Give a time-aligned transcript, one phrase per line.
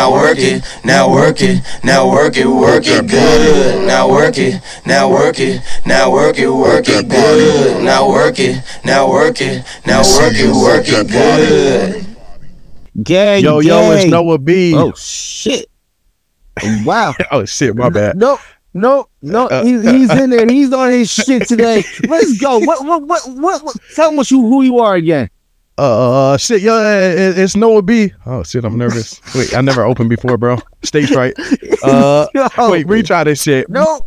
[0.00, 3.86] now work it, now work it, now work it, work it good.
[3.86, 7.84] Now work it, now work it, now work it, work it good.
[7.84, 12.16] Now work it, now work it, now work it, work it good.
[13.04, 14.10] Gang, Yo, yo, it's.
[14.10, 14.74] Noah B.
[14.74, 15.66] Oh shit!
[16.82, 17.14] Wow.
[17.30, 18.16] Oh, shit, my bad.
[18.16, 18.38] No,
[18.72, 19.48] no, no.
[19.48, 20.46] Uh, he's, he's in there.
[20.48, 21.84] He's on his shit today.
[22.08, 22.58] Let's go.
[22.58, 23.64] What, what, what, what?
[23.64, 25.28] what tell him what you who you are again.
[25.80, 28.12] Uh, shit, yo, it, it's Noah B.
[28.26, 29.18] Oh shit, I'm nervous.
[29.34, 30.58] Wait, I never opened before, bro.
[30.82, 31.34] Stage fright.
[31.82, 33.66] Uh, Yo, wait, retry this shit.
[33.70, 34.06] no.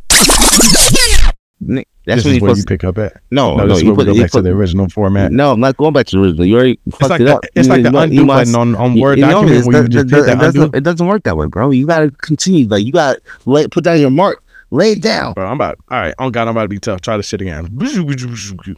[2.06, 3.14] That's this what is you're where you pick up at.
[3.32, 4.90] No, No, no, this is you where we put, go you back to the original
[4.90, 5.32] format.
[5.32, 6.46] No, I'm not going back to the original.
[6.46, 7.46] You already It's fucked like it the, up.
[7.56, 9.66] it's like the You- undo you button must- on, on Word you know, document it's-
[9.68, 10.60] where you that- just that- hit that it, undo.
[10.60, 11.72] doesn't, it doesn't work that way, bro.
[11.72, 12.68] You gotta continue.
[12.68, 15.34] Like you gotta lay, put down your mark, lay it down.
[15.34, 15.80] Bro, I'm about.
[15.90, 17.02] All right, on God, I'm about to be tough.
[17.02, 17.70] Try this shit again.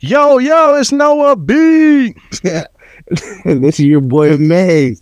[0.00, 2.14] Yo, yo, it's Noah B.
[3.44, 4.94] this is your boy May.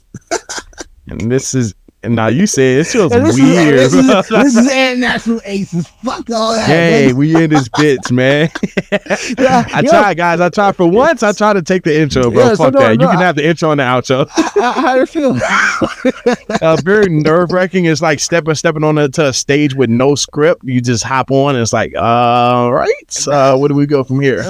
[1.08, 1.74] And this is.
[2.02, 3.74] And now you say it feels this weird.
[3.74, 5.88] Is, this, is, this is International Aces.
[6.04, 6.66] Fuck all that.
[6.66, 7.16] Hey, man.
[7.16, 8.48] we in this bitch, man.
[8.92, 10.40] I Yo, tried, guys.
[10.40, 11.24] I tried for once.
[11.24, 12.44] I tried to take the intro, bro.
[12.44, 12.86] Yeah, so Fuck no, that.
[12.98, 14.28] no, you can I- have the intro and the outro.
[14.60, 15.36] How, how do you feel?
[16.62, 17.86] uh, very nerve wracking.
[17.86, 20.62] It's like stepping stepping on a, to a stage with no script.
[20.64, 21.56] You just hop on.
[21.56, 23.26] And it's like, all right.
[23.26, 24.42] Uh, where do we go from here?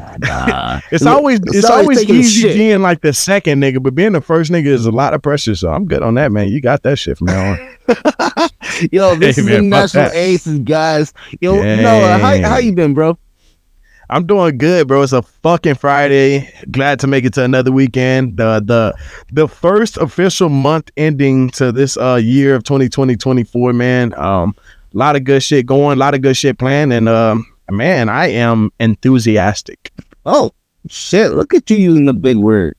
[0.00, 0.82] I was like, God.
[0.90, 2.56] It's always it's it's always always easy shit.
[2.56, 5.54] being like the second nigga, but being the first nigga is a lot of pressure.
[5.54, 6.48] So I'm good on that, man.
[6.48, 7.58] You got that shit from now on.
[8.92, 10.10] Yo, this Hey, is man, International.
[10.12, 11.12] Aces, guys.
[11.40, 13.18] Yo, Noah, how, how you been, bro?
[14.10, 15.02] I'm doing good, bro.
[15.02, 16.52] It's a fucking Friday.
[16.70, 18.36] Glad to make it to another weekend.
[18.36, 18.94] The the
[19.32, 24.14] the first official month ending to this uh year of 2020 24, man.
[24.14, 24.54] Um
[24.94, 28.08] a lot of good shit going, a lot of good shit planned, and um man,
[28.08, 29.92] I am enthusiastic.
[30.26, 30.52] Oh,
[30.88, 31.32] shit.
[31.32, 32.76] Look at you using the big word.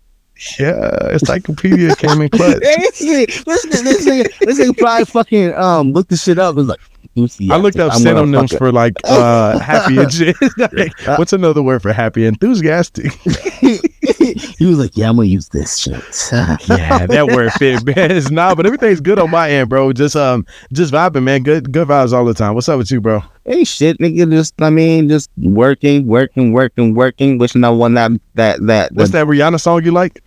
[0.60, 2.58] Yeah, encyclopedia came in clutch.
[2.62, 3.66] Hey, this nigga, this
[4.06, 6.50] nigga, this this probably fucking um looked the shit up.
[6.50, 6.82] and Was like,
[7.18, 9.96] I looked up I'm synonyms for like uh happy.
[10.76, 12.26] Like, what's another word for happy?
[12.26, 13.12] Enthusiastic.
[14.60, 16.04] he was like, yeah, I'm gonna use this shit.
[16.68, 18.12] yeah, that word fit, man.
[18.12, 19.94] It's not, but everything's good on my end, bro.
[19.94, 21.44] Just um, just vibing, man.
[21.44, 22.56] Good, good vibes all the time.
[22.56, 23.22] What's up with you, bro?
[23.46, 27.38] hey, shit, nigga, just I mean, just working, working, working, working.
[27.38, 30.22] Wishing I won that that that, What's that Rihanna song you like?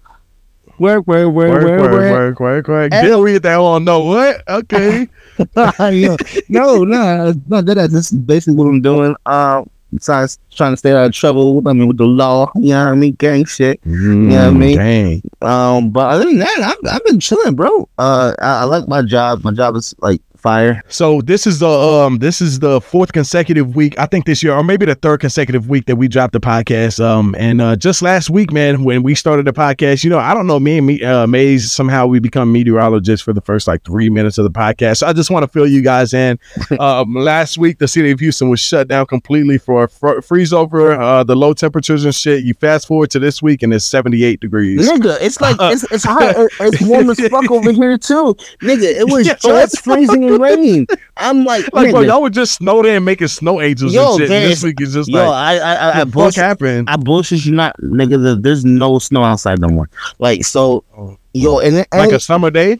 [0.78, 2.12] Work, work, work, Work, work, work, work.
[2.12, 2.94] work, work, work.
[2.94, 3.16] Eh.
[3.16, 4.42] We that all know what?
[4.48, 5.08] Okay.
[6.48, 9.14] No, no, no, that that's just basically what I'm doing.
[9.26, 11.62] Um, besides trying to stay out of trouble.
[11.66, 13.80] I mean, with the law, you know what I mean, gang shit.
[13.84, 14.76] Mm, what I mean?
[14.76, 15.22] Dang.
[15.42, 17.88] Um, but other than that, I've, I've been chilling, bro.
[17.98, 19.44] Uh, I, I like my job.
[19.44, 20.82] My job is like fire.
[20.88, 24.52] So this is the um this is the fourth consecutive week I think this year
[24.54, 28.02] or maybe the third consecutive week that we dropped the podcast um and uh just
[28.02, 30.86] last week man when we started the podcast you know I don't know me and
[30.86, 34.50] me uh Maze somehow we become meteorologists for the first like three minutes of the
[34.50, 36.38] podcast so I just want to fill you guys in
[36.80, 40.92] um last week the city of Houston was shut down completely for fr- freeze over
[40.92, 44.40] uh the low temperatures and shit you fast forward to this week and it's 78
[44.40, 46.34] degrees Nigga, it's like it's it's hot.
[46.60, 48.82] It's warm as fuck over here too, nigga.
[48.82, 50.86] It was Yo, just freezing and raining.
[51.16, 54.18] I'm like, like bro y'all were just snow snowed in making snow angels Yo, and
[54.20, 55.98] shit there and this week is just yo, like I I I, I what the
[56.00, 58.42] fuck bullshit, happened I bullshit you not, nigga.
[58.42, 59.88] There's no snow outside no more.
[60.18, 61.16] Like so, Oh.
[61.34, 61.58] yo, oh.
[61.60, 62.78] and it, like and a summer day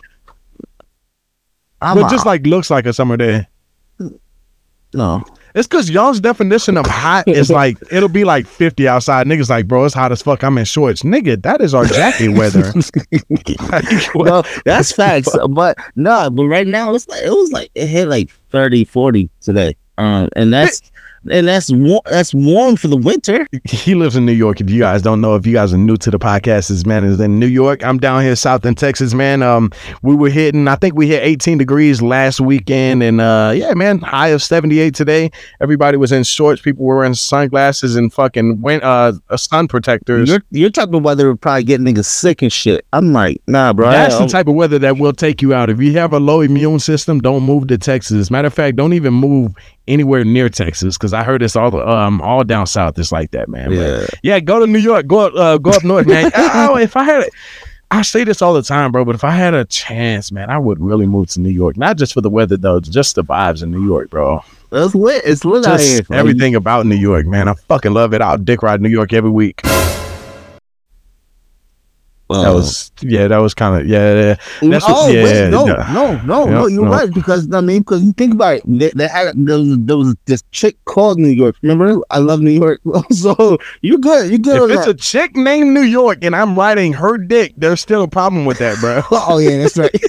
[1.80, 3.46] I'm but just like looks like a summer day.
[4.92, 5.24] no.
[5.54, 9.26] It's because y'all's definition of hot is like it'll be like 50 outside.
[9.26, 10.42] Niggas like, bro, it's hot as fuck.
[10.44, 11.02] I'm in shorts.
[11.02, 12.72] Nigga, that is our jacket weather.
[13.70, 15.28] Like, what- that's facts.
[15.50, 19.30] But no, but right now it's like it was like it hit like 30, 40
[19.40, 19.76] today.
[19.96, 20.80] Um, and that's
[21.30, 22.00] and that's warm.
[22.06, 23.46] That's warm for the winter.
[23.64, 24.60] he lives in New York.
[24.60, 27.04] If you guys don't know, if you guys are new to the podcast, this man
[27.04, 27.84] is in New York.
[27.84, 29.42] I'm down here south in Texas, man.
[29.42, 29.70] Um,
[30.02, 33.98] we were hitting, I think we hit 18 degrees last weekend, and uh, yeah, man,
[34.00, 35.30] high of 78 today.
[35.60, 36.60] Everybody was in shorts.
[36.62, 40.28] People were wearing sunglasses and fucking went uh sun protectors.
[40.28, 42.86] Your your type of weather would probably get niggas sick and shit.
[42.92, 43.90] I'm like, nah, bro.
[43.90, 45.70] That's the type of weather that will take you out.
[45.70, 48.30] If you have a low immune system, don't move to Texas.
[48.30, 49.54] Matter of fact, don't even move
[49.88, 52.98] anywhere near Texas because I heard it's all um all down south.
[52.98, 53.70] It's like that, man.
[53.70, 54.06] But, yeah.
[54.22, 54.40] yeah.
[54.40, 55.06] Go to New York.
[55.06, 56.30] Go up, uh, go up north, man.
[56.36, 57.28] oh, if I had,
[57.90, 59.04] I say this all the time, bro.
[59.04, 61.76] But if I had a chance, man, I would really move to New York.
[61.76, 64.42] Not just for the weather though, just the vibes in New York, bro.
[64.70, 65.22] It's lit.
[65.24, 66.02] It's lit out here.
[66.12, 67.48] Everything about New York, man.
[67.48, 68.20] I fucking love it.
[68.20, 69.62] I'll dick ride New York every week.
[72.28, 74.14] That was yeah, that was kind of yeah.
[74.14, 74.70] yeah.
[74.70, 75.90] That's oh what- yeah, wait, no, yeah.
[75.94, 76.90] no, no, no, Yep, you're no.
[76.90, 79.96] right because I mean, because you think about it, they, they had there was, there
[79.96, 81.56] was this chick called New York.
[81.62, 82.80] Remember, I love New York.
[83.10, 84.28] so you're good.
[84.30, 84.70] You're good.
[84.70, 84.90] If it's that.
[84.90, 88.58] a chick named New York and I'm writing her dick, there's still a problem with
[88.58, 89.02] that, bro.
[89.10, 89.90] oh yeah, that's right.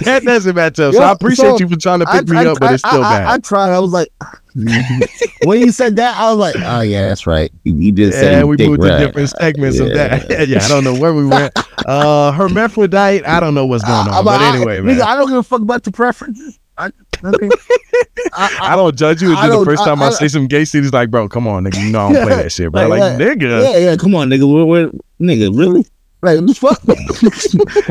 [0.00, 0.94] that doesn't match up.
[0.94, 2.72] So Yeah, I appreciate so you for trying to I, pick me I- up, but
[2.72, 3.26] it's still I, bad.
[3.26, 3.70] I, I tried.
[3.74, 4.08] I was like,
[5.44, 7.50] when you said that, I was like, oh yeah, that's right.
[7.64, 8.98] You, just said yeah, you we moved ride.
[8.98, 10.28] to different segments of that.
[10.48, 11.52] yeah, I don't know where we went.
[11.86, 13.24] Uh, hermaphrodite.
[13.24, 15.00] I don't know what's going on, but anyway, I, man.
[15.02, 16.58] I don't give a fuck about the preferences.
[16.76, 16.92] I,
[17.24, 17.48] okay.
[18.34, 19.32] I, I don't judge you.
[19.32, 20.82] It's I just the first time I, I- say some gay shit.
[20.82, 21.84] He's like, bro, come on, nigga.
[21.84, 22.88] You know I don't play that shit, bro.
[22.88, 23.26] Like, Like, yeah.
[23.26, 23.62] nigga.
[23.62, 24.52] yeah, yeah, come on, nigga.
[24.52, 24.90] We're, we're
[25.20, 25.84] nigga, really?
[26.20, 26.80] Like, fuck?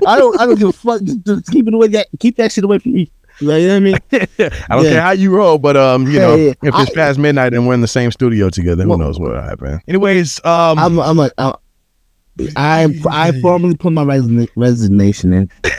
[0.05, 1.01] I don't, I don't give a fuck.
[1.01, 1.87] Just, just keep it away.
[1.87, 3.11] That keep that shit away from me.
[3.39, 3.95] Like, you know what I mean?
[4.69, 4.92] I don't Yeah.
[4.92, 6.50] care how you roll, but um, you know, yeah.
[6.63, 9.31] if it's I- past midnight and we're in the same studio together, who knows what
[9.31, 9.80] will happen?
[9.88, 11.54] Anyways, um, I'm, I'm like, I'm,
[12.56, 15.51] I, I formally put my resign- resignation in.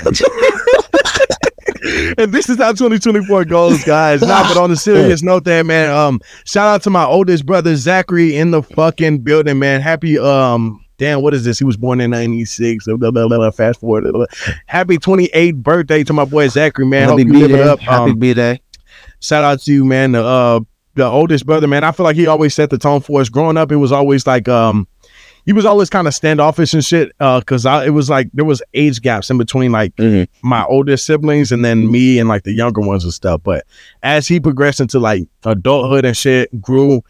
[2.18, 4.20] and this is how 2024 goes, guys.
[4.22, 5.90] Nah, but on a serious note, there, man.
[5.90, 9.80] Um, shout out to my oldest brother Zachary in the fucking building, man.
[9.80, 10.84] Happy um.
[10.98, 11.58] Damn, what is this?
[11.58, 12.84] He was born in '96.
[12.86, 14.04] Blah, blah, blah, fast forward.
[14.66, 17.08] Happy 28th birthday to my boy Zachary, man.
[17.08, 17.78] Hope Happy you live it up.
[17.80, 18.60] Happy Um, B-Day.
[19.20, 20.12] shout out to you, man.
[20.12, 20.60] The, uh,
[20.94, 21.84] the oldest brother, man.
[21.84, 23.28] I feel like he always set the tone for us.
[23.28, 24.88] Growing up, it was always like um,
[25.46, 27.12] he was always kind of standoffish and shit.
[27.20, 30.26] Uh, cause I, it was like there was age gaps in between like Mhm.
[30.42, 33.40] my oldest siblings and then me and like the younger ones and stuff.
[33.44, 33.64] But
[34.02, 37.02] as he progressed into like adulthood and shit, grew.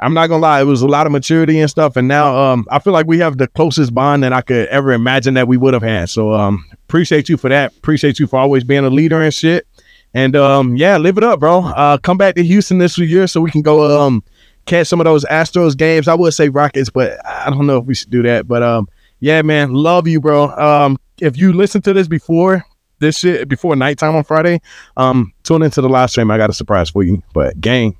[0.00, 1.96] I'm not gonna lie, it was a lot of maturity and stuff.
[1.96, 4.92] And now um I feel like we have the closest bond that I could ever
[4.92, 6.08] imagine that we would have had.
[6.08, 7.76] So um appreciate you for that.
[7.76, 9.66] Appreciate you for always being a leader and shit.
[10.14, 11.64] And um yeah, live it up, bro.
[11.64, 14.22] Uh come back to Houston this year so we can go um
[14.66, 16.08] catch some of those Astros games.
[16.08, 18.46] I would say Rockets, but I don't know if we should do that.
[18.46, 18.88] But um
[19.20, 20.50] yeah, man, love you, bro.
[20.50, 22.64] Um if you listen to this before
[23.00, 24.60] this shit before nighttime on Friday,
[24.96, 26.30] um tune into the live stream.
[26.30, 27.20] I got a surprise for you.
[27.34, 27.96] But gang,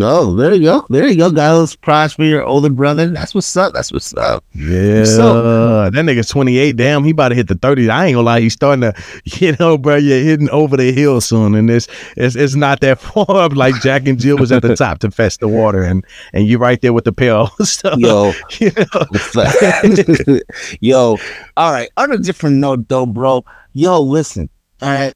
[0.00, 0.86] Oh, there you go.
[0.88, 1.30] There you go.
[1.30, 3.08] Got a little surprise for your older brother.
[3.08, 3.74] That's what's up.
[3.74, 4.42] That's what's up.
[4.54, 6.76] Yeah, So- that nigga's 28.
[6.76, 7.90] Damn, he about to hit the 30s.
[7.90, 8.94] I ain't gonna lie, he's starting to,
[9.24, 13.00] you know, bro, you're hitting over the hill soon, and it's it's, it's not that
[13.00, 13.26] far.
[13.28, 13.54] up.
[13.54, 16.02] Like Jack and Jill was at the top to fetch the water, and
[16.32, 17.48] and you're right there with the pail.
[17.62, 20.40] so, Yo, you know,
[20.80, 21.18] yo.
[21.58, 21.90] All right.
[21.98, 23.44] On a different note, though, bro.
[23.74, 24.48] Yo, listen.
[24.80, 25.14] All right.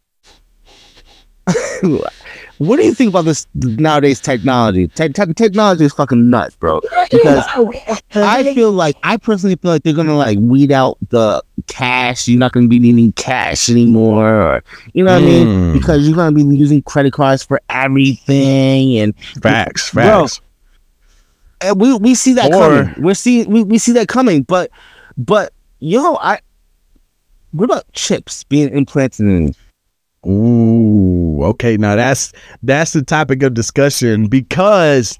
[2.58, 4.88] What do you think about this nowadays technology?
[4.88, 6.80] Te- te- technology is fucking nuts, bro.
[7.10, 7.44] Because
[8.14, 12.26] I feel like I personally feel like they're gonna like weed out the cash.
[12.28, 14.64] You're not gonna be needing cash anymore, or
[14.94, 15.46] you know what I mean?
[15.46, 15.72] Mm.
[15.74, 20.40] Because you're gonna be using credit cards for everything, and facts, facts.
[21.60, 22.94] and we we see that Or- coming.
[23.02, 24.70] We're see we, we see that coming, but
[25.18, 26.40] but yo, I
[27.52, 29.54] what about chips being implanted in?
[30.26, 31.76] Ooh, okay.
[31.76, 32.32] Now that's
[32.62, 35.18] that's the topic of discussion because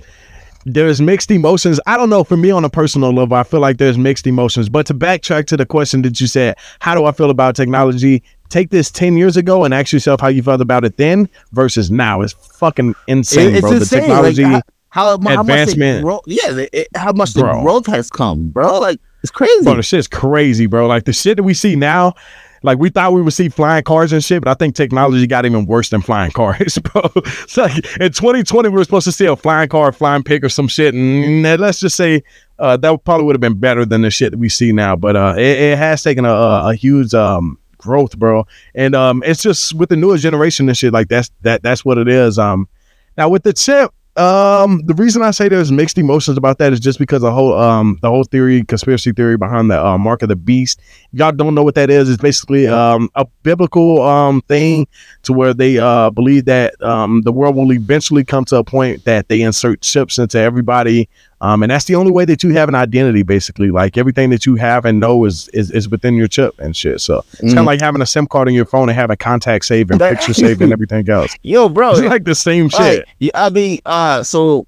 [0.64, 1.78] there's mixed emotions.
[1.86, 2.24] I don't know.
[2.24, 4.68] For me, on a personal level, I feel like there's mixed emotions.
[4.68, 8.22] But to backtrack to the question that you said, how do I feel about technology?
[8.48, 11.90] Take this ten years ago and ask yourself how you felt about it then versus
[11.90, 12.22] now.
[12.22, 13.72] It's fucking insane, it's bro.
[13.72, 14.00] insane.
[14.00, 14.44] The technology.
[14.44, 15.98] like, how, how, how much advancement.
[15.98, 18.80] the growth, yeah, it, how much the growth has come, bro.
[18.80, 19.64] Like it's crazy.
[19.64, 20.86] Bro, the shit's crazy, bro.
[20.86, 22.14] Like the shit that we see now,
[22.62, 25.46] like we thought we would see flying cars and shit, but I think technology got
[25.46, 27.10] even worse than flying cars, bro.
[27.16, 30.48] It's like in 2020 we were supposed to see a flying car, flying pig, or
[30.48, 32.22] some shit, and let's just say
[32.58, 34.96] uh, that probably would have been better than the shit that we see now.
[34.96, 39.22] But uh, it, it has taken a, a, a huge um growth, bro, and um
[39.24, 42.38] it's just with the newer generation and shit like that's that that's what it is.
[42.38, 42.68] Um,
[43.16, 43.92] now with the chip.
[44.16, 47.52] Um, the reason I say there's mixed emotions about that is just because the whole
[47.58, 50.80] um the whole theory, conspiracy theory behind the uh, mark of the beast.
[51.12, 52.08] Y'all don't know what that is.
[52.08, 54.86] It's basically um a biblical um thing
[55.24, 59.04] to where they uh believe that um the world will eventually come to a point
[59.04, 61.10] that they insert chips into everybody.
[61.42, 63.70] Um, and that's the only way that you have an identity, basically.
[63.70, 67.00] Like everything that you have and know is is, is within your chip and shit.
[67.02, 67.66] So it's kind of Mm.
[67.66, 70.62] like having a SIM card in your phone and having contact saved and picture saved
[70.62, 71.36] and everything else.
[71.42, 73.06] Yo, bro, It's like the same shit.
[73.20, 74.66] Like, I mean, uh, so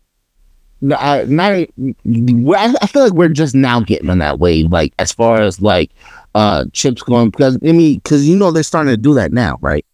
[0.82, 1.68] n- I, now I
[2.04, 5.90] I feel like we're just now getting on that wave, like as far as like
[6.34, 9.56] uh chips going because I mean, because you know they're starting to do that now,
[9.62, 9.86] right?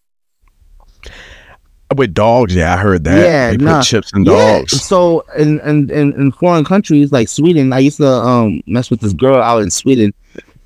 [1.96, 3.24] With dogs, yeah, I heard that.
[3.24, 3.78] Yeah, they nah.
[3.78, 4.58] put chips in Yeah.
[4.58, 4.82] dogs.
[4.82, 9.00] So in, in in in foreign countries like Sweden, I used to um mess with
[9.00, 10.12] this girl out in Sweden,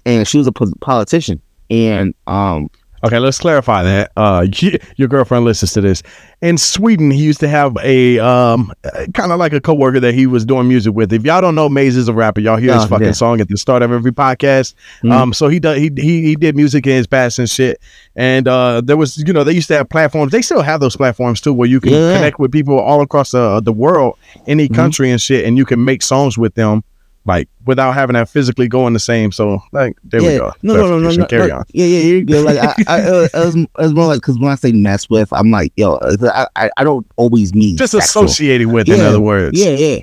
[0.07, 2.71] and she was a politician, and um
[3.05, 4.13] Okay, let's clarify that.
[4.17, 4.47] Uh,
[4.97, 6.03] your girlfriend listens to this.
[6.41, 8.73] In Sweden, he used to have a um,
[9.15, 11.13] kind of like a coworker that he was doing music with.
[11.13, 12.41] If y'all don't know, Maze is a rapper.
[12.41, 13.13] Y'all hear his Oh, fucking yeah.
[13.13, 14.75] song at the start of every podcast.
[15.03, 15.13] Mhm.
[15.13, 17.81] Um, so he does he, he he did music in his past and shit.
[18.17, 20.31] And uh, there was you know they used to have platforms.
[20.33, 22.15] They still have those platforms too, where you can Yeah.
[22.17, 24.75] connect with people all across the the world, any Mhm.
[24.75, 26.83] country and shit, and you can make songs with them.
[27.29, 30.51] Like without having to physically go in the same, so like there we go.
[30.63, 31.27] No, no, no, no, no.
[31.27, 31.57] Carry no.
[31.57, 31.65] on.
[31.75, 32.43] Yeah, yeah, you're good.
[32.43, 35.31] Like, I, I, it, was, it was more like because when I say mess with,
[35.35, 35.99] I'm like, yo,
[36.57, 38.25] I, I, don't always mean Just sexual.
[38.25, 39.61] associated with, in other words.
[39.61, 39.99] Yeah, yeah.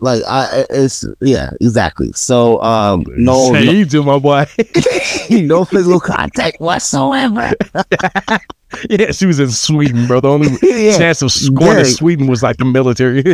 [0.00, 2.12] Like, I, it's yeah, exactly.
[2.12, 4.44] So, um, no, Say no, you do, my boy.
[5.30, 7.52] no physical contact whatsoever.
[8.90, 10.20] yeah, she was in Sweden, bro.
[10.20, 11.84] The only yeah, chance of scoring in Yeah.
[11.84, 13.22] Sweden was like the military.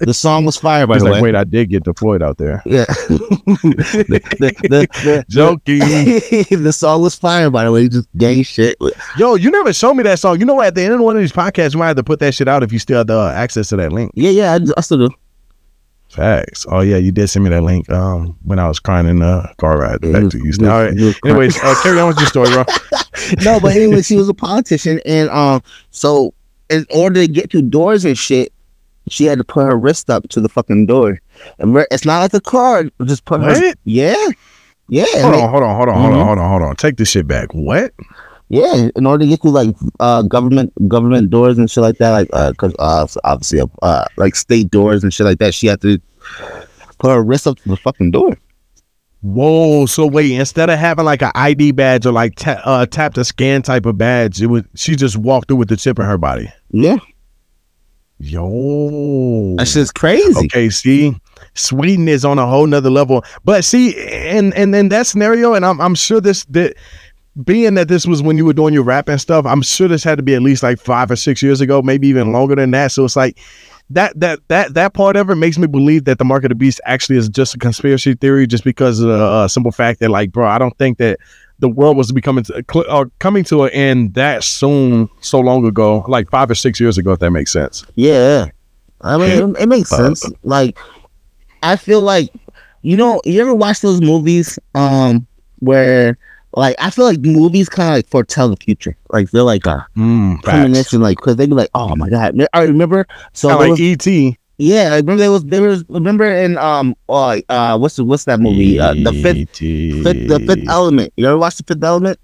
[0.00, 1.20] The song was fire, by the like, way.
[1.22, 2.62] wait, I did get deployed out there.
[2.64, 5.78] Yeah, the, the, the, Joking.
[6.62, 7.88] the, song was fire, by the way.
[7.88, 8.76] Just gay shit.
[9.18, 10.40] Yo, you never showed me that song.
[10.40, 10.68] You know what?
[10.68, 12.48] At the end of one of these podcasts, you might have to put that shit
[12.48, 14.12] out if you still have the uh, access to that link.
[14.14, 15.14] Yeah, yeah, I, I still do.
[16.10, 16.66] Facts.
[16.68, 19.48] Oh yeah, you did send me that link um when I was crying in the
[19.58, 20.64] car ride back you- to Houston.
[20.66, 21.16] you- All right.
[21.24, 22.64] Anyways, uh, carry on with your story, bro.
[23.44, 26.34] no, but anyway, she was a politician, and um, so
[26.68, 28.52] in order to get through doors and shit,
[29.08, 31.20] she had to put her wrist up to the fucking door.
[31.58, 33.46] And it's not like a card; just put her.
[33.52, 33.78] What?
[33.84, 34.14] Yeah,
[34.88, 36.18] yeah, and Hold on, hold on, hold on, hold Mhm.
[36.20, 36.76] on, hold on, hold on.
[36.76, 37.54] Take this shit back.
[37.54, 37.92] What?
[38.50, 38.90] Yeah.
[38.96, 42.28] In order to get through like uh government government doors and shit like that, like
[42.32, 45.80] uh, cause uh, so obviously uh like state doors and shit like that, she had
[45.80, 45.98] to
[46.98, 48.36] put her wrist up to the fucking door.
[49.22, 49.86] Whoa!
[49.86, 53.24] So wait, instead of having like an ID badge or like ta- uh, tap to
[53.24, 56.18] scan type of badge, it was she just walked through with the chip in her
[56.18, 56.50] body.
[56.70, 56.96] Yeah,
[58.18, 60.34] Yo, that's just crazy.
[60.46, 60.68] okay.
[60.68, 61.14] See,
[61.54, 63.24] Sweden is on a whole nother level.
[63.44, 66.74] But see, and and in that scenario, and I'm I'm sure this that
[67.44, 70.04] being that this was when you were doing your rap and stuff, I'm sure this
[70.04, 72.72] had to be at least like five or six years ago, maybe even longer than
[72.72, 72.92] that.
[72.92, 73.38] So it's like
[73.90, 76.54] that that that that part of it makes me believe that the mark of the
[76.54, 80.10] beast actually is just a conspiracy theory, just because of the uh, simple fact that
[80.10, 81.18] like, bro, I don't think that
[81.60, 85.66] the world was becoming to, cl- uh, coming to an end that soon, so long
[85.66, 87.84] ago, like five or six years ago, if that makes sense.
[87.96, 88.46] Yeah,
[89.02, 90.24] I mean, it, it makes Uh, sense.
[90.42, 90.78] Like,
[91.62, 92.30] I feel like,
[92.82, 95.26] you know, you ever watch those movies, um,
[95.58, 96.16] where,
[96.54, 98.96] like, I feel like movies kind of like foretell the future.
[99.10, 100.48] Like they're like a Mm, facts.
[100.48, 103.06] premonition, like because they be like, oh my god, I remember.
[103.32, 104.36] So like was- ET.
[104.58, 108.24] yeah, I remember there was there was remember in um uh, uh what's the, what's
[108.24, 109.62] that movie uh, the fifth.
[109.62, 111.12] E Fifth, the fifth element.
[111.16, 112.18] You ever watch the fifth element?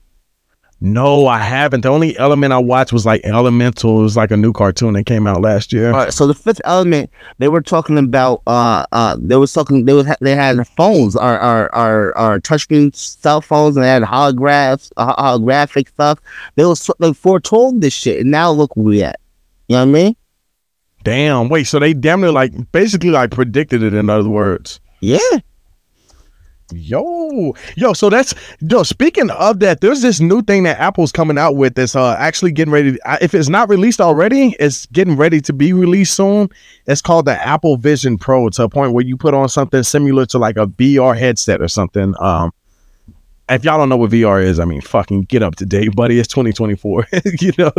[0.80, 1.80] No, I haven't.
[1.80, 4.00] The only element I watched was like Elemental.
[4.00, 5.90] It was like a new cartoon that came out last year.
[5.90, 9.86] All right, so the fifth element, they were talking about uh uh they was talking
[9.86, 14.02] they was they had phones, our our our, our touchscreen cell phones, and they had
[14.02, 16.20] holographs, uh, holographic stuff.
[16.56, 19.18] They was they foretold this shit, and now look where we at.
[19.68, 20.16] You know what I mean?
[21.04, 21.48] Damn.
[21.48, 24.80] Wait, so they damn near like basically like predicted it in other words.
[25.00, 25.18] Yeah.
[26.72, 28.82] Yo, yo, so that's yo.
[28.82, 32.50] Speaking of that, there's this new thing that Apple's coming out with that's uh actually
[32.50, 32.92] getting ready.
[32.92, 36.48] To, if it's not released already, it's getting ready to be released soon.
[36.86, 40.26] It's called the Apple Vision Pro to a point where you put on something similar
[40.26, 42.14] to like a VR headset or something.
[42.18, 42.52] Um,
[43.48, 46.18] if y'all don't know what VR is, I mean, fucking get up to date, buddy.
[46.18, 47.06] It's 2024,
[47.40, 47.70] you know.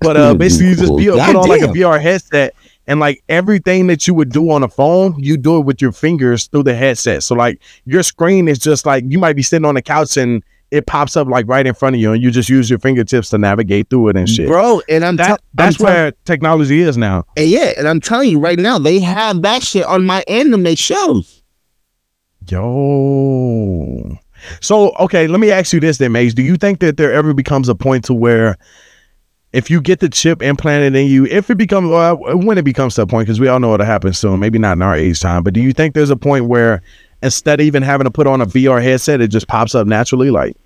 [0.00, 2.54] But uh, basically, you just be, put on like a VR headset,
[2.90, 5.92] and like everything that you would do on a phone, you do it with your
[5.92, 7.22] fingers through the headset.
[7.22, 10.42] So like your screen is just like you might be sitting on the couch and
[10.72, 13.30] it pops up like right in front of you, and you just use your fingertips
[13.30, 14.48] to navigate through it and shit.
[14.48, 17.24] Bro, and I'm that tell- that's I'm tell- where technology is now.
[17.36, 20.74] and yeah, and I'm telling you right now, they have that shit on my anime
[20.74, 21.42] shows.
[22.48, 24.18] Yo.
[24.60, 26.34] So okay, let me ask you this then, Maze.
[26.34, 28.56] Do you think that there ever becomes a point to where
[29.52, 32.94] if you get the chip implanted in you, if it becomes well, when it becomes
[32.94, 35.20] to a point, because we all know it'll happen soon, maybe not in our age
[35.20, 36.82] time, but do you think there's a point where
[37.22, 40.30] instead of even having to put on a VR headset, it just pops up naturally?
[40.30, 40.56] Like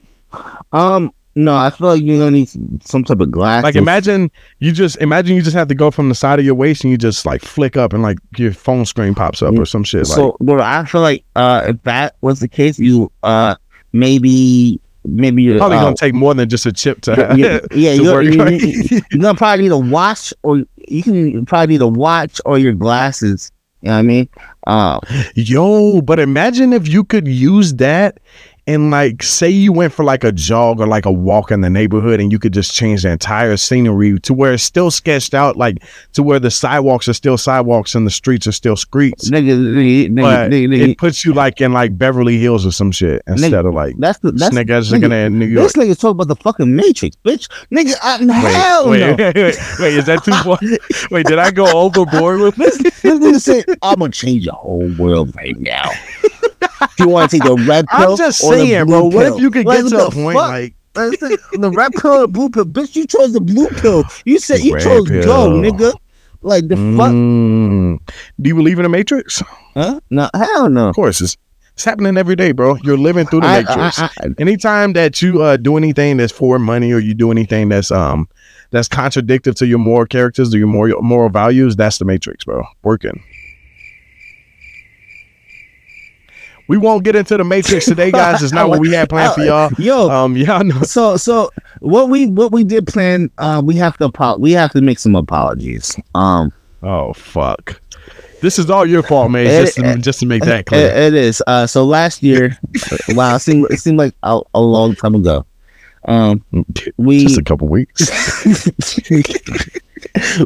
[0.73, 2.49] Um, no, I feel like you're gonna need
[2.87, 3.65] some type of glass.
[3.65, 6.55] like imagine you just imagine you just have to go from the side of your
[6.55, 9.67] waist and you just like flick up and like your phone screen pops up or
[9.67, 10.07] some shit.
[10.09, 13.57] Like So, bro, I feel like uh, if that was the case, you uh
[13.93, 17.95] maybe maybe you're probably uh, gonna take more than just a chip to, yeah, yeah,
[17.97, 18.61] to you're, work, you, right?
[18.61, 22.59] you, are gonna probably need a watch, or you can probably need a watch or
[22.59, 23.53] your glasses.
[23.83, 24.29] You know what I mean?
[24.67, 25.01] Uh,
[25.35, 28.19] Yo, but imagine if you could use that
[28.67, 31.71] and like say you went for like a jog or like a walk in the
[31.71, 35.57] neighborhood and you could just change the entire scenery to where it's still sketched out
[35.57, 35.79] like
[36.13, 40.11] to where the sidewalks are still sidewalks and the streets are still streets nigga, nigga,
[40.11, 43.75] nigga, nigga, it puts you like in like beverly hills or some shit instead of
[43.75, 46.37] like that's the that's niggas nigga, looking at new york This nigga talk about the
[46.37, 47.49] fucking Matrix, bitch.
[47.71, 49.15] Nigga, I, hell wait, no.
[49.19, 50.59] wait, wait, wait, is that too far?
[51.11, 52.79] Wait, did I go overboard with this?
[52.79, 55.91] This nigga said, I'm gonna change the whole world right now.
[56.99, 58.13] you want to take the red pill?
[58.13, 59.05] I'm just or the saying, blue bro.
[59.05, 59.37] What pill?
[59.37, 60.51] if you could Like, get to what a the point fuck?
[60.51, 62.65] like the red pill or the blue pill?
[62.65, 64.05] Bitch, you chose the blue pill.
[64.25, 65.25] You said you Red chose pill.
[65.25, 65.93] go, nigga.
[66.43, 67.11] Like the fuck?
[67.11, 67.99] Mm.
[68.41, 69.43] Do you believe in the Matrix?
[69.75, 69.99] Huh?
[70.11, 70.89] No, hell no.
[70.91, 71.37] Of course, it's
[71.73, 72.77] it's happening every day, bro.
[72.85, 73.99] You're living through the I, Matrix.
[73.99, 77.71] I, I, Anytime that you uh, do anything that's for money, or you do anything
[77.71, 78.29] that's um
[78.71, 82.63] that's contradictory to your moral characters or your moral moral values, that's the Matrix, bro.
[82.83, 83.23] Working.
[86.69, 88.43] We won't get into the Matrix today, guys.
[88.43, 89.71] It's not what we had planned for y'all.
[89.79, 90.83] yo, Um, y'all know.
[90.83, 94.73] so so what we what we did plan, uh, we have to apo- we have
[94.73, 95.95] to make some apologies.
[96.15, 96.53] Um,
[96.83, 97.81] Oh fuck.
[98.43, 99.47] This is all your fault, man.
[99.47, 100.87] It- Just to, just to make that It- clear.
[100.91, 101.43] it is.
[101.47, 102.59] Uh, so last year,
[103.11, 105.47] wow, it seemed it seemed like a, a long time ago.
[106.07, 106.45] Um,
[106.99, 108.11] we just a couple weeks.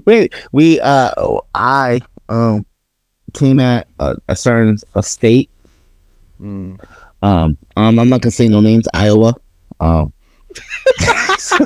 [0.06, 1.12] wait, we uh,
[1.54, 2.64] I um
[3.34, 5.50] came at a, a certain a state.
[6.40, 6.78] Mm.
[7.23, 8.87] Um, um, I'm not gonna say no names.
[8.95, 9.35] Iowa.
[9.80, 10.12] Um.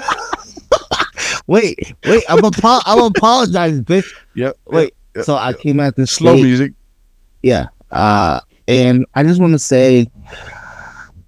[1.46, 2.24] wait, wait.
[2.28, 4.10] I'm apo- I'm apologizing, bitch.
[4.34, 4.56] Yep.
[4.66, 4.94] Wait.
[5.14, 5.24] Yep.
[5.24, 6.72] So I came at this Slow music.
[7.42, 7.66] Yeah.
[7.90, 10.10] Uh, and I just want to say,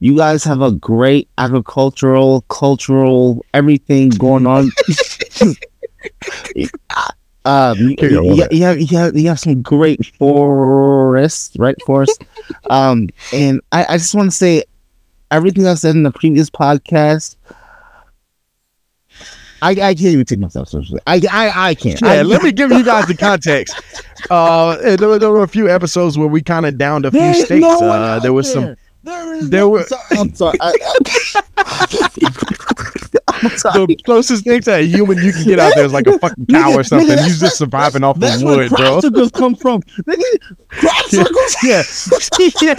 [0.00, 4.70] you guys have a great agricultural, cultural, everything going on.
[7.44, 11.76] um, you, on, you, you have, you, have, you have some great forests, right?
[11.86, 12.18] Forests.
[12.70, 14.64] um, and I, I just want to say,
[15.30, 17.36] everything I said in the previous podcast.
[19.62, 21.00] I, I can't even take myself seriously.
[21.06, 21.98] I I, I can't.
[22.02, 23.74] Yeah, I, let me give you guys the context.
[24.28, 27.32] Uh, there, were- there were a few episodes where we kind of downed a few
[27.34, 27.62] states.
[27.62, 28.64] no uh, there was some.
[28.64, 28.76] there.
[29.04, 30.58] There is there no- were- I'm sorry.
[30.60, 30.72] I.
[33.72, 36.46] The closest thing to a human you can get out there is like a fucking
[36.46, 37.08] cow or something.
[37.08, 39.00] You're just surviving off That's of where wood, bro.
[39.00, 39.80] circles come from.
[41.62, 41.82] Yeah,
[42.60, 42.74] yeah,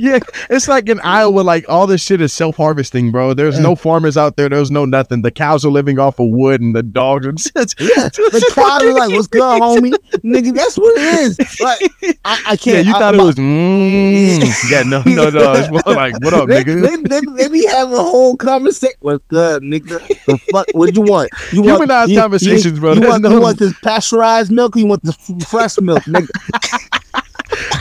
[0.00, 0.18] yeah.
[0.50, 3.32] It's like in Iowa, like all this shit is self harvesting, bro.
[3.34, 4.48] There's no farmers out there.
[4.50, 5.22] There's no nothing.
[5.22, 8.82] The cows are living off of wood, and the dogs are just Yeah, the crowd
[8.82, 11.60] is like, "What's good, homie?" Nigga, that's what it is.
[11.60, 11.80] Like,
[12.24, 12.86] I, I can't.
[12.86, 13.34] you I- thought it my- was.
[13.36, 14.70] Mm.
[14.70, 15.52] Yeah, no, no, no.
[15.54, 16.82] It's more like, what up, They, nigga?
[16.82, 18.94] they, they, they be having a whole conversation.
[19.00, 20.00] What's good, nigga?
[20.26, 20.66] The fuck?
[20.72, 21.30] What you want?
[21.52, 22.92] You want Humanized you- conversations, you, bro.
[22.94, 24.76] You want, no- you want this pasteurized milk?
[24.76, 25.12] Or you want the
[25.48, 26.28] fresh milk, nigga?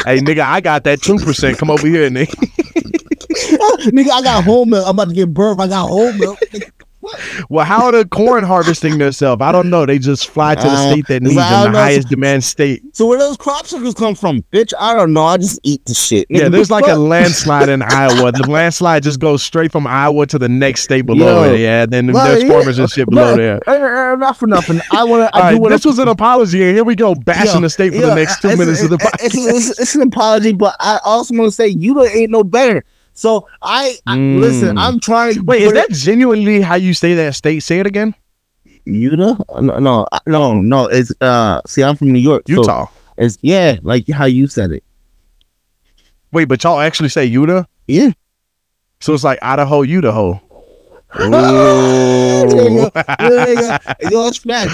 [0.06, 1.58] Hey, nigga, I got that two percent.
[1.60, 2.26] Come over here, nigga.
[3.92, 4.84] nigga, I got whole milk.
[4.86, 5.60] I'm about to give birth.
[5.60, 6.40] I got whole milk.
[7.50, 9.42] Well, how are the corn harvesting themselves?
[9.42, 9.86] I don't know.
[9.86, 12.82] They just fly to the Uh, state that needs them, the highest demand state.
[12.96, 14.74] So where those crop circles come from, bitch?
[14.80, 15.26] I don't know.
[15.26, 16.28] I just eat the shit.
[16.30, 18.32] Yeah, there's the like a landslide in Iowa.
[18.32, 21.54] The landslide just goes straight from Iowa to the next state below Yo.
[21.54, 21.60] it.
[21.60, 22.50] Yeah, then Well, there's yeah.
[22.50, 24.18] farmers and shit below But, there.
[24.18, 24.80] not for nothing.
[24.92, 25.36] I want to.
[25.38, 28.02] I do right, this was an apology, and here we go bashing the state for
[28.02, 29.26] the next two minutes of the podcast.
[29.26, 29.36] It's,
[29.70, 32.84] it's, it's an apology, but I also want to say you don't- ain't no better.
[33.14, 34.40] So I, I Mm.
[34.40, 34.78] listen.
[34.78, 35.36] I'm trying.
[35.36, 37.60] to Wait, is that genuinely how you say that state?
[37.62, 38.16] Say it again.
[38.66, 39.36] it- Utah?
[39.62, 40.86] No, no, no, no.
[40.88, 41.62] It's uh.
[41.68, 42.44] See, I'm from New York.
[42.48, 42.88] so Utah.
[43.18, 44.84] it's yeah, like how you said it.
[46.32, 47.64] Wait, but y'all actually say Utah?
[47.88, 48.12] Yeah.
[49.02, 50.40] So it's like Idaho, Utah.
[52.52, 52.90] There you go.
[53.20, 53.80] There.
[54.10, 54.74] Yo, it's facts.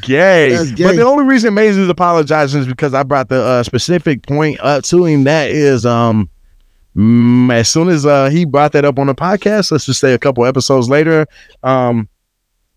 [0.00, 0.56] Gay.
[0.56, 4.58] But the only reason Maze is apologizing is because I brought the uh, specific point
[4.60, 5.24] up to him.
[5.24, 6.30] That is, um,
[6.96, 10.14] mm, as soon as uh, he brought that up on the podcast, let's just say
[10.14, 11.26] a couple episodes later,
[11.62, 12.08] um,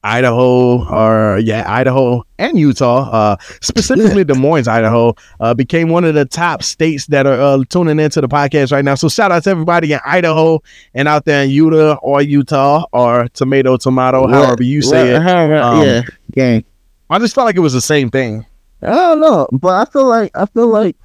[0.04, 6.14] Idaho or yeah, Idaho and Utah, uh, specifically Des Moines, Idaho, uh, became one of
[6.14, 8.96] the top states that are uh, tuning into the podcast right now.
[8.96, 10.62] So shout out to everybody in Idaho
[10.94, 15.22] and out there in Utah or Utah or tomato, tomato, however you say it.
[15.22, 16.02] However, Um, yeah,
[16.32, 16.64] gang.
[17.10, 18.46] I just felt like it was the same thing.
[18.82, 20.96] I don't know, but I feel like I feel like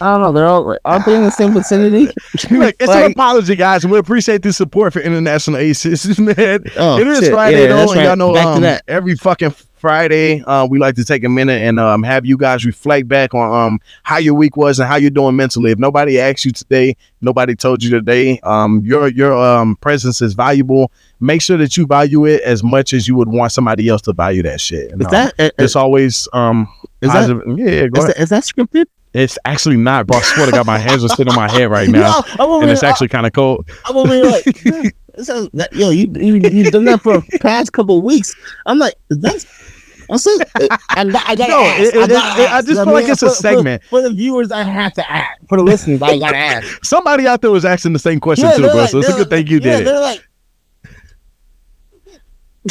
[0.00, 0.32] I don't know.
[0.32, 2.06] They're all like, aren't they in the same vicinity?
[2.50, 6.64] Look, it's an apology, guys, and we appreciate the support for International Aces, man.
[6.76, 7.32] Oh, it is shit.
[7.32, 8.62] Friday, Yeah, though, that's and y'all right.
[8.62, 12.26] know um, every fucking Friday, uh, we like to take a minute and um, have
[12.26, 15.70] you guys reflect back on um, how your week was and how you're doing mentally.
[15.70, 20.34] If nobody asked you today, nobody told you today, um, your your um, presence is
[20.34, 20.92] valuable.
[21.20, 24.12] Make sure that you value it as much as you would want somebody else to
[24.12, 24.92] value that shit.
[24.92, 26.68] And, Is that that is, it's always um,
[27.00, 28.16] is that yeah, yeah, go is ahead.
[28.16, 28.84] that is that scripted?
[29.12, 30.18] It's actually not, bro.
[30.18, 32.70] I swear to God, my hands are sitting on my head right now, over and
[32.70, 33.68] it's here- actually kind of cold.
[33.86, 34.44] I'm over here like,
[35.14, 38.34] that, yo, you, you you done that for the past couple of weeks.
[38.66, 39.46] I'm like, that's.
[40.08, 42.66] I'm saying, uh, I, gotta No, it- I, it- gotta I ask.
[42.66, 43.82] just feel like it's a For- for- segment.
[43.84, 45.38] For, the viewers, I have to ask.
[45.48, 46.84] For the listeners, I gotta ask.
[46.84, 48.74] Somebody out there was asking the same question Yeah, too, bro.
[48.74, 49.86] like- so it's a good thing you yeah, did.
[49.86, 50.26] They're like,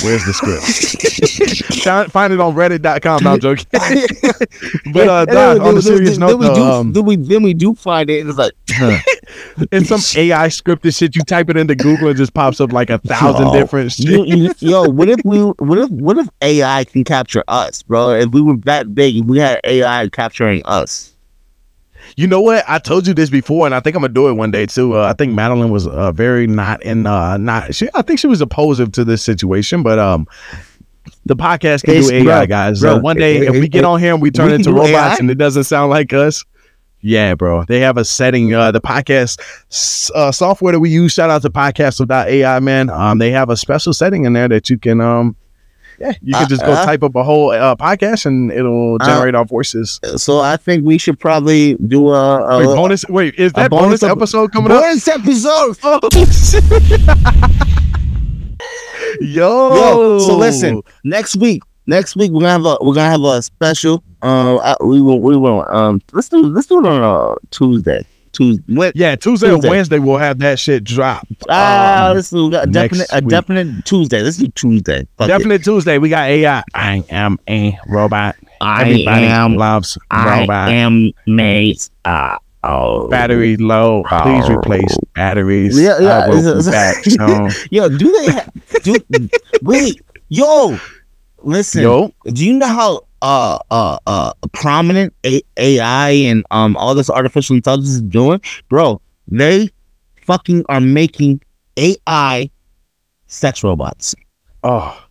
[0.04, 1.84] Where's the script?
[1.84, 3.24] find, find it on Reddit.com.
[3.24, 3.66] No, I'm joking.
[3.72, 4.40] but uh,
[4.84, 7.16] And Doc, then- on a then- serious then note, we though, do, um, then we
[7.16, 9.00] then we do find it, and it's like, huh.
[9.72, 12.72] in some AI scripted shit, you type it into Google and it just pops up
[12.72, 14.06] like a thousand Yo, different shit.
[14.08, 18.12] you, you, yo, what if we, what if, what if AI can capture us, bro?
[18.12, 21.16] If we were that big, if we had AI capturing us,
[22.16, 22.64] You know what?
[22.68, 24.98] I told you this before, and I think I'm gonna do it one day too.
[24.98, 27.74] Uh, I think Madeline was uh, very not in, uh, not.
[27.76, 30.28] She, I think she was opposed to this situation, but um,
[31.26, 32.82] the podcast can It's- do AI, bro, guys.
[32.82, 34.56] bro, uh, one day, it- if we it- get on here and we turn we
[34.56, 35.16] into robots AI?
[35.20, 36.44] and it doesn't sound like us,
[37.02, 37.64] yeah, bro.
[37.66, 38.54] They have a setting.
[38.54, 39.40] Uh, the podcast
[40.16, 41.14] uh, software that we use.
[41.14, 42.90] Shout out to Podcast.ai, man.
[42.90, 45.36] Um, they have a special setting in there that you can um.
[46.00, 49.06] Yeah, you can just go uh, type up a whole uh, podcast and it'll Uh,
[49.06, 50.00] generate our voices.
[50.16, 53.06] so I think we should probably do a, a Wait, bonus.
[53.10, 54.82] Wait, is that bonus bonus, ep- episode coming up?
[54.82, 55.78] bonus episode.
[59.22, 63.24] Yo, Yo, so listen, next week, next week we're gonna have a we're gonna have
[63.24, 64.04] a special.
[64.22, 68.06] Uh, I- we will we will um let's do let's do it on uh, Tuesday.
[68.40, 68.92] Tuesday.
[68.96, 69.68] Yeah, Tuesday, Tuesday.
[69.68, 71.28] or Wednesday we'll have that shit drop.
[71.50, 74.22] ah, Um, let's do a definite a definite Tuesday.
[74.22, 75.06] Let's do Tuesday.
[75.18, 75.64] Fuck it.
[75.64, 75.98] Tuesday.
[75.98, 76.64] We got AI.
[76.74, 78.36] I am a robot.
[78.62, 80.70] I Everybody am loves I robot.
[80.70, 81.92] am Maze.
[82.06, 84.04] Uh, oh, Battery low.
[84.08, 84.54] Please Oh.
[84.56, 85.80] replace batteries.
[85.80, 86.96] Yeah, yeah, I will be back.
[87.72, 88.32] Yo, do they?
[88.32, 88.50] Ha-
[88.84, 88.96] do
[89.62, 90.78] wait, yo,
[91.44, 91.82] listen.
[91.84, 97.10] Yo, Do you know how uh uh uh prominent A- AI and um all this
[97.10, 99.02] artificial intelligence is doing, bro?
[99.28, 99.70] They
[100.22, 101.42] fucking are making
[101.78, 102.50] AI
[103.28, 104.16] sex robots
[104.64, 105.08] oh,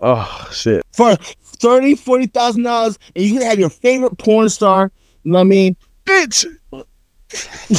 [0.00, 0.82] oh shit.
[0.92, 4.90] for thirty, forty thousand dollars, and you can have your favorite porn star.
[5.24, 5.76] You know what I mean?
[6.04, 6.46] Bitch,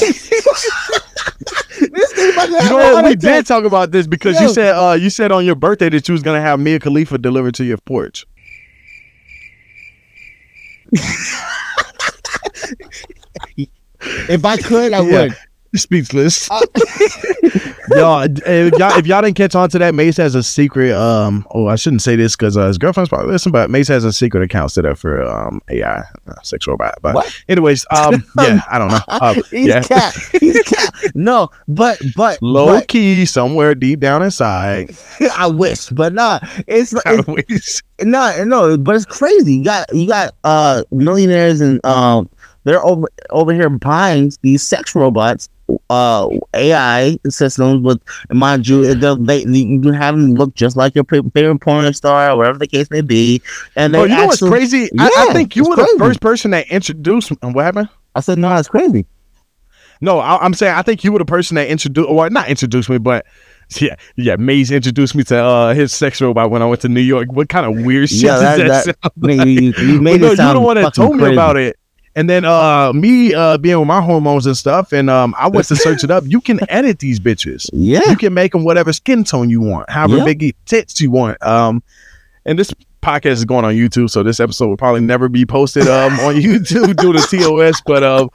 [1.91, 3.05] This thing about to you know what?
[3.05, 6.07] We did talk about this because you said uh you said on your birthday that
[6.07, 8.25] you was gonna have Mia Khalifa delivered to your porch.
[14.29, 15.21] If I could, I Yeah.
[15.23, 15.37] would.
[15.75, 16.49] Speechless.
[16.51, 16.59] Uh,
[17.91, 20.91] y'all, if y'all, if y'all didn't catch on to that, Maze has a secret.
[20.91, 24.03] Um, oh, I shouldn't say this because uh, his girlfriend's probably listening, but Maze has
[24.05, 26.95] a secret account set up for um AI uh, sex robot.
[27.01, 27.43] But What?
[27.49, 28.99] anyways, um, yeah, I don't know.
[29.07, 30.15] Uh, He's yeah, cat.
[30.39, 30.93] He's cat.
[31.15, 34.95] No, but but low but, key somewhere deep down inside.
[35.35, 36.39] I wish, but nah.
[36.67, 37.81] It's, I it's wish.
[38.01, 39.55] no, no, but it's crazy.
[39.55, 42.29] You got you got uh millionaires and um
[42.63, 45.49] they're over over here buying these sex robots,
[45.89, 51.59] uh AI systems with mind you, they you have them look just like your favorite
[51.61, 53.41] porn star or whatever the case may be.
[53.75, 54.89] And they Oh, you know what's actually- crazy?
[54.99, 55.89] I, I think you were crazy.
[55.93, 57.31] the first person that introduced.
[57.41, 57.89] And what happened?
[58.15, 59.05] I said, no, it's crazy.
[60.01, 62.89] No, I, I'm saying I think you were the person that introduced, or not introduced
[62.89, 63.25] me, but
[63.79, 66.99] yeah, yeah, Maze introduced me to uh, his sex robot when I went to New
[67.01, 67.31] York.
[67.31, 69.47] What kind of weird shit Yeah, does that- that, that- sound like?
[69.47, 71.77] you, you made no, it you're sound the one that told me about it.
[72.15, 75.67] And then uh me uh being with my hormones and stuff, and um I went
[75.67, 76.23] to search it up.
[76.27, 77.69] You can edit these bitches.
[77.73, 78.01] Yeah.
[78.09, 80.25] You can make them whatever skin tone you want, however Yeah.
[80.25, 81.41] big tits you want.
[81.43, 81.81] Um,
[82.45, 82.71] and this
[83.01, 86.35] podcast is going on YouTube, so this episode will probably never be posted um on
[86.47, 87.81] YouTube due to TOS.
[87.85, 88.29] But um,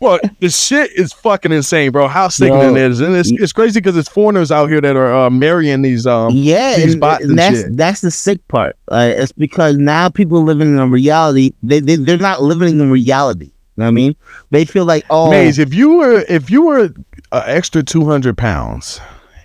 [0.00, 2.08] well, the shit is fucking insane, bro.
[2.08, 2.76] How sickening Yo.
[2.76, 5.82] it is, and it's it's crazy because it's foreigners out here that are uh, marrying
[5.82, 6.32] these um.
[6.34, 7.76] yeah, these and, bots and that's shit.
[7.76, 8.76] that's the sick part.
[8.90, 11.52] Uh, it's because now people are living in a reality.
[11.62, 13.46] They they they're not living in reality.
[13.46, 14.16] You know what I mean?
[14.50, 16.90] They feel like oh Maze, if you were if you were
[17.32, 19.00] uh, extra two hundred pounds,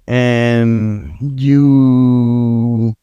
[0.09, 2.95] and you,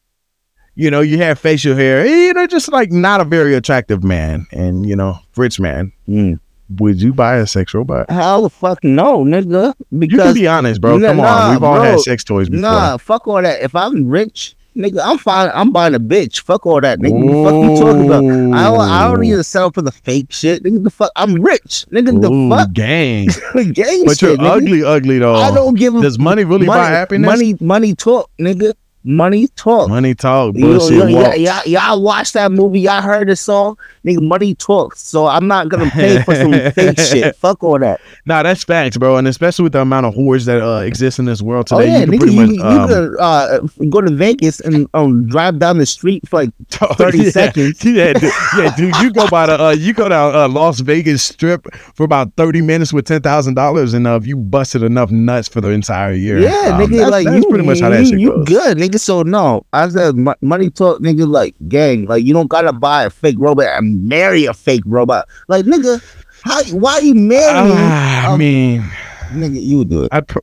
[0.75, 4.47] you know, you have facial hair, you know, just like not a very attractive man,
[4.51, 8.11] and you know, rich man, mm, would you buy a sex robot?
[8.11, 9.75] hell the fuck no, nigga.
[9.97, 10.97] Because You can be honest, bro.
[10.99, 11.85] Nah, Come on, nah, we've all bro.
[11.85, 12.63] had sex toys before.
[12.63, 13.63] nah, fuck all that.
[13.63, 15.51] If I'm rich, nigga, I'm fine.
[15.55, 16.41] I'm buying a bitch.
[16.43, 17.21] Fuck all that, nigga.
[17.27, 18.25] The fuck you talking about?
[18.59, 20.83] I don't, I don't need to settle for the fake shit, nigga.
[20.85, 22.21] The fuck, I'm rich, nigga.
[22.21, 23.27] The Ooh, fuck, gang.
[23.73, 24.57] gang But shit, you're nigga.
[24.57, 25.37] ugly, ugly though.
[25.37, 27.27] I don't give a Does money really buy happiness?
[27.29, 28.75] Money, money talk, nigga.
[29.09, 29.89] Money talk.
[29.89, 30.91] Money talk, You- bullshit.
[30.97, 31.39] you- y'all, walks.
[31.39, 32.81] y'all, y'all watched that movie.
[32.81, 33.79] Y'all heard the song.
[34.05, 35.01] Nigga, money talks.
[35.01, 37.37] So I'm not gonna pay for some fake shit.
[37.37, 38.01] Fuck all that.
[38.25, 41.25] Nah, that's facts, bro, and especially with the amount of whores that uh, exist in
[41.25, 43.59] this world Oh today, yeah, you can nigga, pretty you, much you um, could uh,
[43.91, 47.31] go to Vegas and um, drive down the street for like Oh, 30 yeah.
[47.31, 47.85] seconds.
[47.85, 48.97] Yeah, dude, yeah, dude.
[48.97, 52.61] You go by the uh, you go down uh, Las Vegas Strip for about thirty
[52.61, 56.39] minutes with ten thousand dollars, and uh, you busted enough nuts for the entire year,
[56.39, 58.79] Yeah, um, nigga, that's, like that's you, pretty much how you, that shit you good,
[58.79, 58.96] nigga.
[58.97, 61.29] So no, I said money talk, nigga.
[61.29, 65.29] Like gang, like you don't gotta buy a fake robot and marry a fake robot.
[65.49, 66.03] Like nigga,
[66.43, 66.63] how?
[66.77, 67.73] Why you marrying?
[67.75, 68.83] Ah, I um, mean,
[69.31, 70.09] nigga, you do it.
[70.13, 70.39] I'd pr-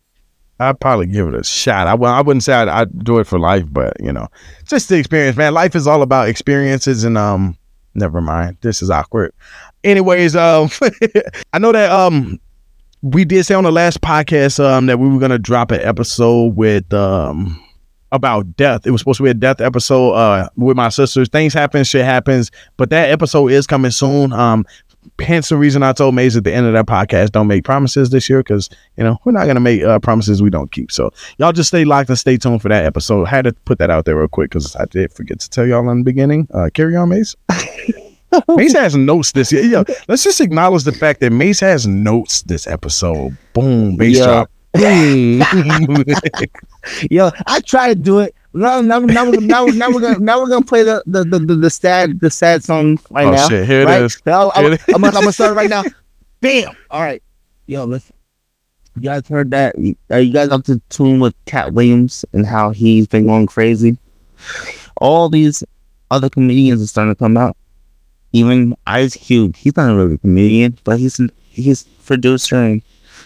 [0.59, 1.87] I'd probably give it a shot.
[1.87, 4.27] I w- I wouldn't say I'd, I'd do it for life, but you know,
[4.65, 5.53] just the experience, man.
[5.53, 7.57] Life is all about experiences, and um,
[7.95, 8.57] never mind.
[8.61, 9.33] This is awkward.
[9.83, 10.69] Anyways, um,
[11.53, 12.39] I know that um,
[13.03, 16.55] we did say on the last podcast um that we were gonna drop an episode
[16.55, 17.61] with um
[18.13, 18.87] about death.
[18.87, 21.27] It was supposed to be a death episode uh with my sisters.
[21.27, 24.31] Things happen, shit happens, but that episode is coming soon.
[24.31, 24.65] Um,
[25.19, 28.09] hence the reason I told Maze at the end of that podcast, don't make promises
[28.09, 30.91] this year because you know we're not gonna make uh, promises we don't keep.
[30.91, 33.25] So y'all just stay locked and stay tuned for that episode.
[33.25, 35.89] had to put that out there real quick because I did forget to tell y'all
[35.89, 36.47] in the beginning.
[36.53, 37.35] Uh, carry on, Maze.
[38.47, 39.63] Maze has notes this year.
[39.63, 43.35] Yo, let's just acknowledge the fact that Maze has notes this episode.
[43.53, 44.25] Boom, bass Yeah.
[44.25, 44.49] drop.
[47.09, 48.35] Yo, I try to do it.
[48.53, 51.55] Now, now, now, now, now we're gonna now we're gonna play the the, the, the,
[51.55, 53.29] the sad the sad song right now.
[53.29, 53.49] oh now.
[53.49, 54.01] shit, here it right?
[54.03, 54.21] is.
[54.25, 55.83] Now, I'm, it I'm, gonna, I'm gonna start right now.
[56.41, 56.75] Bam.
[56.91, 57.23] All right.
[57.65, 58.13] Yo, listen.
[58.95, 59.75] You guys heard that?
[60.11, 63.97] Are you guys up to tune with Katt Williams and how he's been going crazy?
[64.97, 65.63] All these
[66.11, 67.57] other comedians are starting to come out.
[68.33, 71.19] Even Ice Cube, he's not a real comedian, but he's
[71.49, 72.81] he's producer and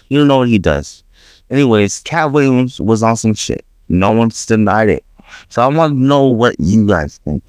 [0.09, 1.03] you don't know what he does.
[1.49, 3.65] Anyways, Katt Williams was on some shit.
[3.89, 5.05] No one's denied it.
[5.49, 7.43] So I want to know what you guys think.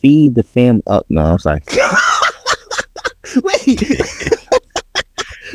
[0.00, 1.06] Feed the fam up.
[1.08, 1.60] No, I'm sorry.
[3.42, 3.82] Wait.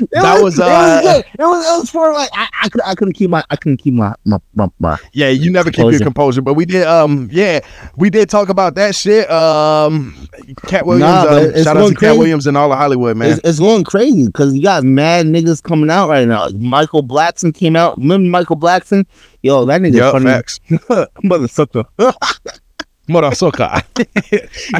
[0.01, 1.25] It That was, it uh, good.
[1.39, 3.77] it was it was for like I, I could I couldn't keep my I couldn't
[3.77, 6.03] keep my my my, my Yeah, you never keep your Composure.
[6.03, 6.85] composure, but we did.
[6.87, 7.59] Um, yeah,
[7.95, 9.29] we did talk about that shit.
[9.29, 10.27] Um,
[10.67, 11.01] Katt Williams.
[11.11, 12.17] Nah, um, shout out going to Katt.
[12.17, 13.31] Williams and all of Hollywood, man.
[13.31, 16.49] It's, it's going crazy because you got mad niggas coming out right now.
[16.49, 17.97] Michael Blackson came out.
[17.97, 19.05] Remember Michael Blackson?
[19.43, 20.25] Yo, that nigga Yup, funny.
[20.25, 20.59] facts.
[20.69, 21.85] Motherfucker.
[23.07, 23.63] Mother sucker.
[23.69, 23.83] I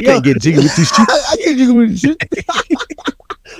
[0.00, 1.06] can't get jiggy with these shit.
[1.08, 2.16] I can't do this shit.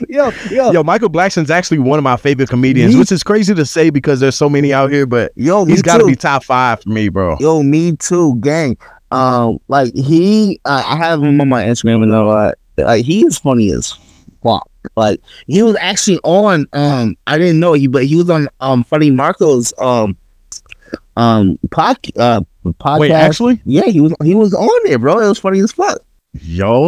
[0.09, 3.55] yo, yo, Yo, Michael Blackson's actually one of my favorite comedians, Me- which is crazy
[3.55, 6.45] to say because there's so many out here, but yo, he's got to be top
[6.45, 7.37] five for me, bro.
[7.41, 8.77] Yo, me too, gang.
[9.11, 12.59] Um, like he, uh, I have him on my Instagram and all that.
[12.79, 13.93] Like he is funny as
[14.43, 14.69] fuck.
[14.97, 16.67] Like he was actually on.
[16.73, 20.17] Um, I didn't know he, but he was on um Funny Marco's um
[21.17, 22.99] um pod, uh, podcast.
[22.99, 23.61] Wait, actually?
[23.65, 25.19] yeah, he was he was on there, bro.
[25.21, 26.01] It was funny as fuck.
[26.33, 26.79] Yo.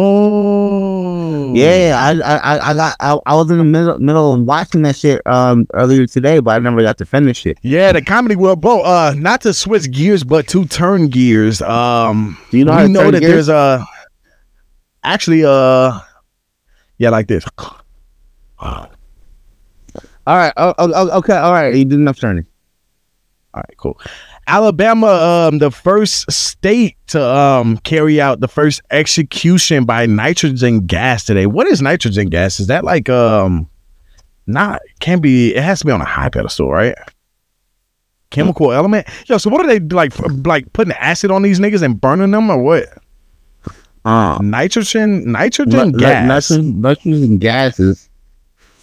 [1.53, 4.81] Yeah, I I I- I got I, I was in the middle middle of watching
[4.83, 7.59] that shit um earlier today, but I never got to finish it.
[7.61, 8.81] Yeah, the comedy world, bro.
[8.81, 11.61] Uh, not to switch gears, but to turn gears.
[11.61, 13.45] Um, Do you know we know that gears?
[13.47, 13.85] there's a
[15.03, 15.99] actually uh,
[16.97, 17.45] yeah, like this.
[20.27, 21.75] All right, oh, oh, oh, okay, all right.
[21.75, 22.47] You did enough turning.
[23.53, 23.99] All right, cool.
[24.47, 31.23] Alabama, um, the first state to um carry out the first execution by nitrogen gas
[31.23, 31.45] today.
[31.45, 32.59] What is nitrogen gas?
[32.59, 33.67] Is that like um,
[34.47, 35.55] not can be?
[35.55, 36.95] It has to be on a high pedestal, right?
[38.29, 39.07] Chemical element.
[39.27, 40.13] Yo, so what are they like?
[40.45, 42.89] Like putting acid on these niggas and burning them, or what?
[44.03, 46.51] Uh, Nitrogen, nitrogen Ni- gas.
[46.51, 48.09] Nitrogen, nitrogen gases.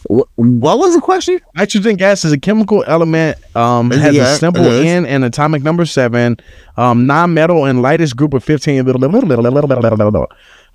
[0.09, 1.41] What, what was the question?
[1.55, 3.39] Nitrogen gas is a chemical element.
[3.57, 4.65] Um, has Yeah, a simple.
[4.65, 6.37] N and atomic number seven.
[6.77, 8.87] Um, non-metal and lightest group of fifteen.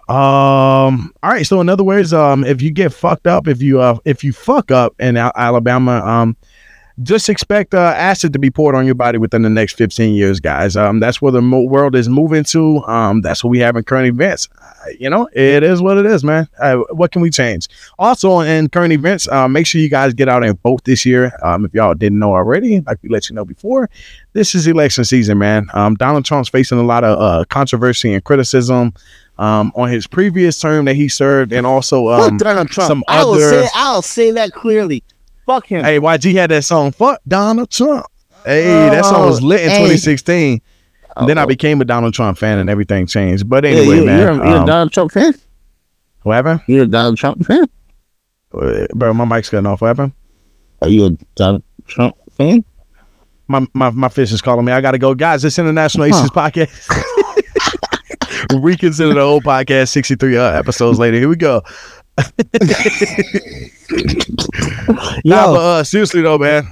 [0.09, 1.13] Um.
[1.21, 1.45] All right.
[1.45, 4.31] So in other words, um, if you get fucked up, if you uh, if you
[4.31, 6.37] fuck up in Al- Alabama, um,
[7.03, 10.39] just expect uh, acid to be poured on your body within the next 15 years,
[10.39, 10.75] guys.
[10.75, 12.79] Um, that's where the mo- world is moving to.
[12.85, 14.49] Um, that's what we have in current events.
[14.59, 16.47] Uh, you know, it is what it is, man.
[16.59, 17.67] Uh, what can we change?
[17.99, 21.31] Also, in current events, uh, make sure you guys get out and vote this year.
[21.43, 23.89] Um, if y'all didn't know already, like we let you know before,
[24.33, 25.67] this is election season, man.
[25.73, 28.93] Um, Donald Trump's facing a lot of uh, controversy and criticism
[29.37, 32.87] um, on his previous term that he served, and also um, Donald Trump.
[32.87, 35.03] some I will other- say I'll say that clearly.
[35.47, 35.83] Fuck him.
[35.83, 38.05] Hey, YG had that song, Fuck Donald Trump.
[38.45, 39.77] Hey, that song was lit in Oh, hey.
[39.97, 40.61] 2016.
[41.15, 41.47] And then I Oh.
[41.47, 43.49] became a Donald Trump fan and everything changed.
[43.49, 44.19] But Yeah, anyway, you, man.
[44.19, 45.33] You're, a- you're a um, Donald Trump fan.
[46.21, 46.61] what happened?
[46.67, 47.65] You're a Donald Trump fan.
[48.53, 49.81] Uh, Bro, my mic's cutting off.
[49.81, 50.11] What happened?
[50.81, 52.63] Are you a Donald Trump fan?
[53.47, 54.73] My, my my fish is calling me.
[54.73, 55.41] I gotta go, guys.
[55.41, 56.69] This International Aces podcast.
[58.61, 59.87] Reconsider the whole podcast.
[59.89, 61.17] Sixty three uh, episodes later.
[61.17, 61.61] Here we go.
[65.25, 66.65] nah, but uh, seriously though, man.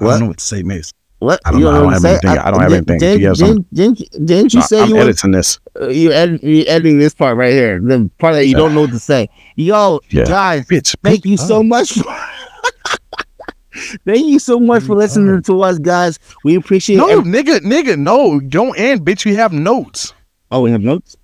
[0.00, 0.92] I don't know what to say, Maze.
[1.18, 1.40] What?
[1.46, 1.70] I don't You know.
[1.70, 2.10] I don't what have to say?
[2.28, 2.38] anything.
[2.46, 2.98] I don't have anything.
[2.98, 5.58] Didn't, You have didn't, didn't, didn't you say I'm you were editing this.
[5.80, 7.80] uh, you edit, you editing this part right here?
[7.80, 9.30] The part that you don't know what to say.
[9.56, 10.24] Yo, Yeah.
[10.24, 10.94] guys, Bitch.
[11.02, 11.94] thank you so much.
[11.94, 12.04] For,
[14.04, 16.18] thank you so much for listening to us, guys.
[16.44, 16.96] We appreciate.
[16.96, 18.38] No, every- nigga, nigga, no.
[18.40, 19.24] Don't end, bitch.
[19.24, 20.12] We have notes.
[20.50, 21.16] oh, we have notes.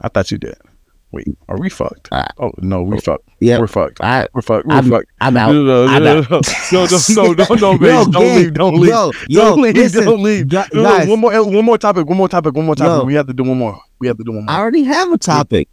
[0.00, 0.56] I thought you did.
[1.16, 2.10] Wait, are we fucked?
[2.12, 3.26] Uh, oh no, we fucked.
[3.40, 4.02] Yeah, We're fucked.
[4.02, 4.66] I, We're fucked.
[4.66, 5.06] We're I'm, fucked.
[5.18, 5.52] I'm out.
[5.52, 6.30] No, no, I'm no, out.
[6.30, 6.40] no, no,
[6.72, 8.04] no, no, no, no, Yo.
[8.04, 8.52] Don't gang, leave.
[8.54, 8.90] Don't leave.
[8.90, 9.76] Yo, yo, don't leave.
[9.76, 10.48] listen, don't leave.
[10.48, 11.44] gu- No, no, guys, one more.
[11.50, 12.06] One more topic.
[12.06, 12.54] One more topic.
[12.54, 13.00] One more topic.
[13.02, 13.04] Yo.
[13.06, 13.80] we have to do one more.
[13.98, 14.54] We have to do one more.
[14.54, 15.68] I already have a topic.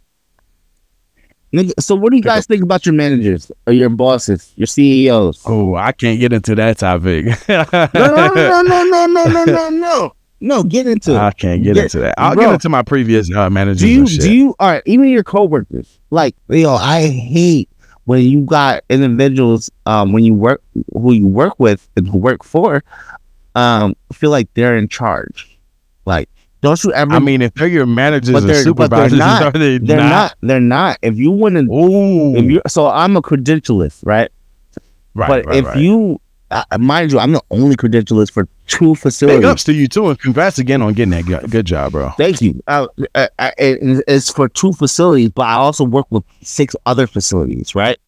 [1.52, 5.42] Nigga, so what do you guys think about your managers or your bosses, your CEOs?
[5.46, 7.26] oh, I can't get into that topic.
[7.48, 10.12] No, no, no, no, no, no, no, no, no.
[10.40, 11.18] No, get into it.
[11.18, 12.14] I can't get Yeah, into that.
[12.18, 12.44] I'll bro.
[12.46, 13.80] get into my previous uh, managers.
[13.80, 17.68] Do you do you all right, even your coworkers, like yo, I hate
[18.04, 22.44] when you got individuals um when you work who you work with and who work
[22.44, 22.84] for
[23.54, 25.58] um feel like they're in charge.
[26.04, 26.28] Like
[26.60, 29.18] don't you ever I mean, if they're your managers But and they're- but they're supervisors,
[29.18, 29.42] not.
[29.54, 30.34] are they they're not.
[30.42, 30.98] they're not.
[31.02, 34.30] If you wouldn't Ooh, if you so I'm a credentialist, right?
[35.14, 35.76] right, but right, if right.
[35.78, 36.20] you
[36.50, 39.40] uh, mind you, I'm the only credentialist for two facilities.
[39.40, 42.10] Big ups to you too, and congrats again on getting that good, good job, bro.
[42.16, 42.62] Thank you.
[42.66, 47.74] Uh, uh, it- it's for two facilities, but I also work with six other facilities,
[47.74, 47.98] right?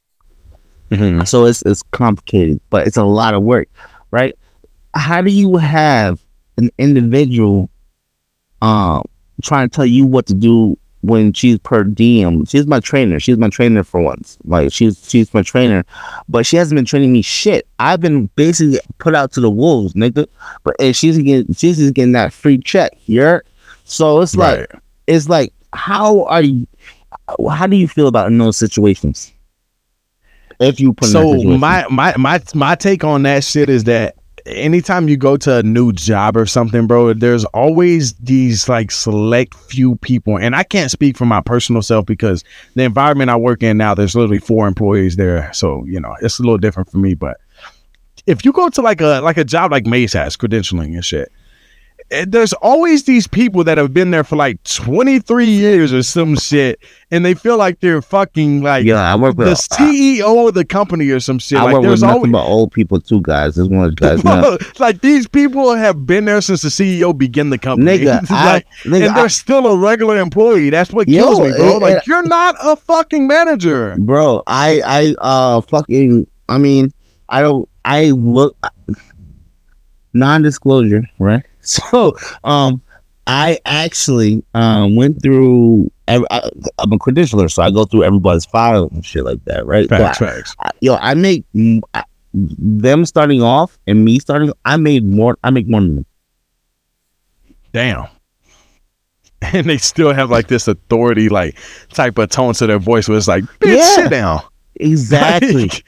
[0.90, 1.24] Mm-hmm.
[1.24, 3.68] So it's it's complicated, but it's a lot of work,
[4.10, 4.34] right?
[4.94, 6.20] How do you have
[6.58, 7.68] an individual
[8.62, 9.02] um
[9.42, 12.44] trying to tell you what to do when she's per diem?
[12.46, 13.18] She's my trainer.
[13.20, 14.36] She's my trainer for once.
[14.44, 15.84] Like she's she's my trainer,
[16.28, 17.66] but she hasn't been training me shit.
[17.78, 20.26] I've been basically put out to the wolves, nigga.
[20.64, 22.94] But and she's getting she's just getting that free check.
[22.96, 23.44] here.
[23.84, 24.80] So it's like Right.
[25.06, 26.66] it's like how are you
[27.50, 29.32] how do you feel about in those situations
[30.60, 34.16] if you put So my my my my take on that shit is that
[34.46, 39.54] anytime you go to a new job or something, bro, there's always these like select
[39.54, 43.62] few people, and I can't speak for my personal self because the environment I work
[43.62, 46.98] in now, there's literally four employees there, so you know it's a little different for
[46.98, 47.14] me.
[47.14, 47.38] But
[48.26, 51.32] if you go to like a like a job like Maze has credentialing and shit.
[52.08, 56.78] There's always these people that have been there for like 23 years or some shit,
[57.10, 60.64] and they feel like they're fucking like yeah, I work with the CEO of the
[60.64, 61.58] company or some shit.
[61.58, 63.56] I like work with nothing always but old people too, guys.
[63.56, 64.22] This one of guys
[64.78, 67.98] like these people have been there since the CEO began the company.
[67.98, 70.70] nigga, It's I, nigga, and they're I- still a regular employee.
[70.70, 71.76] That's what Yo, kills me, bro.
[71.76, 73.96] it- like it- you're not a fucking manager.
[73.98, 76.92] bro, I, I, uh, fucking, I mean,
[77.28, 78.56] I don't, I look,
[80.12, 81.42] non-disclosure, right?
[81.90, 82.80] So, um,
[83.26, 85.90] I actually um went through.
[86.08, 86.16] I,
[86.78, 89.88] I'm a credentialer, so I go through everybody's files and shit like that, right?
[89.88, 90.56] So Facts, I- facts.
[90.60, 91.44] I- yo, I make
[91.94, 94.52] I- them starting off and me starting.
[94.64, 95.36] I made more.
[95.42, 96.06] I make more than them.
[97.72, 98.06] Damn.
[99.42, 101.58] And they still have like this authority, like
[101.92, 103.94] type of tone to their voice where it's like, bitch, Yeah.
[103.96, 104.40] sit down.
[104.76, 105.62] Exactly.
[105.68, 105.84] Like,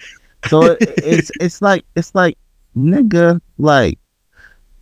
[0.46, 2.36] So it, it's it's like it's like
[2.76, 3.98] nigga like,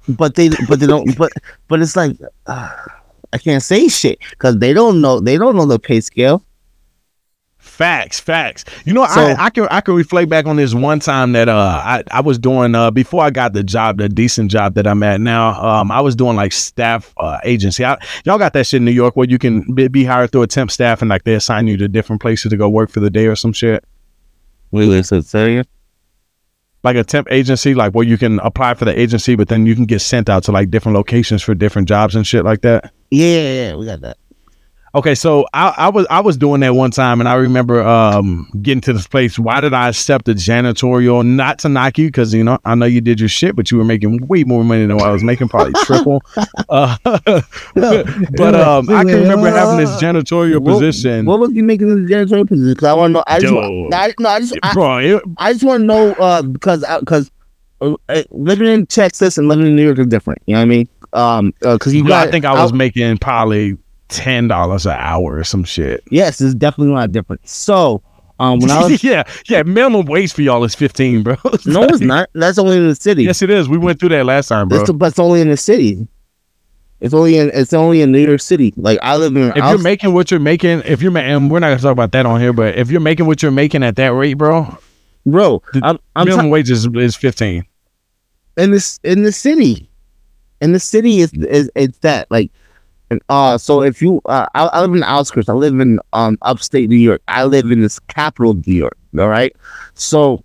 [0.08, 1.32] but they but they don't but
[1.68, 2.16] but it's like
[2.46, 2.70] uh,
[3.32, 6.42] I can't say shit because they don't know they don't know the pay scale.
[7.58, 8.64] Facts, facts.
[8.84, 11.48] You know, So- I, I can I can reflect back on this one time that
[11.48, 14.86] uh I, I was doing uh before I got the job, the decent job that
[14.86, 15.60] I'm at now.
[15.62, 17.84] Um, I was doing like staff uh agency.
[17.84, 20.42] I, y'all got that shit in New York where you can be, be hired through
[20.42, 23.00] a temp staff and like they assign you to different places to go work for
[23.00, 23.84] the day or some shit.
[24.70, 25.68] Wait, wait, so say it.
[26.86, 29.74] Like a temp agency, like where you can apply for the agency, but then you
[29.74, 32.92] can get sent out to like different locations for different jobs and shit like that.
[33.10, 34.18] Yeah, yeah, yeah, we got that.
[34.96, 38.48] Okay, so I, I was I was doing that one time, and I remember um,
[38.62, 39.38] getting to this place.
[39.38, 41.22] Why did I accept the janitorial?
[41.22, 43.76] Not to knock you, because you know I know you did your shit, but you
[43.76, 46.22] were making way more money than what I was making, probably triple.
[46.70, 51.90] Uh, but um, I can remember having this janitorial What- position, What was you making
[51.90, 52.72] in the janitorial position?
[52.72, 53.24] Because I want to know.
[53.26, 54.96] I just, want, I, no, I just, I, bro.
[54.96, 57.30] It, I just want to know uh, because because
[57.82, 60.40] uh, uh, living in Texas and living in New York is different.
[60.46, 60.88] You know what I mean?
[61.12, 62.28] Um, because you you got.
[62.28, 63.76] I think I was making probably
[64.08, 66.02] ten dollars an hour or some shit.
[66.10, 67.46] Yes, it's definitely a not different.
[67.48, 68.02] So,
[68.38, 71.36] um, when I was yeah, yeah, minimum wage for y'all is fifteen, bro.
[71.66, 72.28] no, it's not.
[72.34, 73.24] That's only in the city.
[73.24, 73.68] Yes, it is.
[73.68, 74.82] We went through that last time, bro.
[74.82, 76.06] It's, but it's only in the city.
[77.00, 78.72] It's only in it's only in New York City.
[78.76, 79.50] Like I live in.
[79.50, 82.12] if you're making what you're making, if you're making, and we're not gonna talk about
[82.12, 84.78] that on here, but if you're making what you're making at that rate, bro,
[85.26, 87.64] bro, I'm I'm, minimum ta- wage is, is 15.
[88.56, 89.90] in this in the city,
[90.62, 92.50] in the city is is it's that like.
[93.10, 95.48] And, uh, so if you, uh, I, I live in the outskirts.
[95.48, 97.22] I live in um upstate New York.
[97.28, 98.96] I live in this capital of New York.
[99.18, 99.54] All right,
[99.94, 100.42] so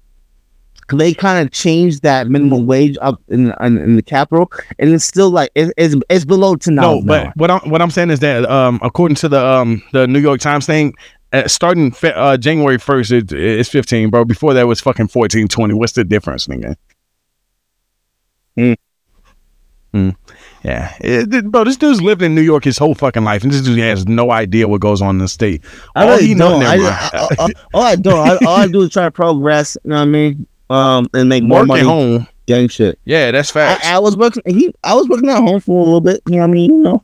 [0.93, 5.06] they kind of changed that minimum wage up in, in, in the capital, and it's
[5.06, 7.06] still like it, it's it's below ten No, dollars.
[7.06, 10.19] but what I'm what I'm saying is that um, according to the um the New
[10.19, 10.93] York Times thing,
[11.34, 14.23] uh, starting fe- uh, January first, it, it's 15, bro.
[14.25, 15.73] Before that was fucking 14, 20.
[15.73, 16.75] What's the difference, nigga?
[18.58, 18.73] Hmm.
[19.94, 20.10] Hmm.
[20.63, 21.63] Yeah, It- it- bro.
[21.63, 24.31] This dude's lived in New York his whole fucking life, and this dude has no
[24.31, 25.63] idea what goes on in the state.
[25.95, 26.62] I All really don't.
[26.63, 26.75] I.
[26.75, 29.75] I, I, all I do, I, all I do is try to progress.
[29.83, 30.47] You know what I mean?
[30.69, 32.27] Um, and make more Work money, home.
[32.45, 32.99] gang shit.
[33.05, 33.83] Yeah, that's fact.
[33.85, 34.43] I, I was working.
[34.45, 36.21] He, I was working at home for a little bit.
[36.27, 36.71] You know what I mean?
[36.71, 37.03] You know.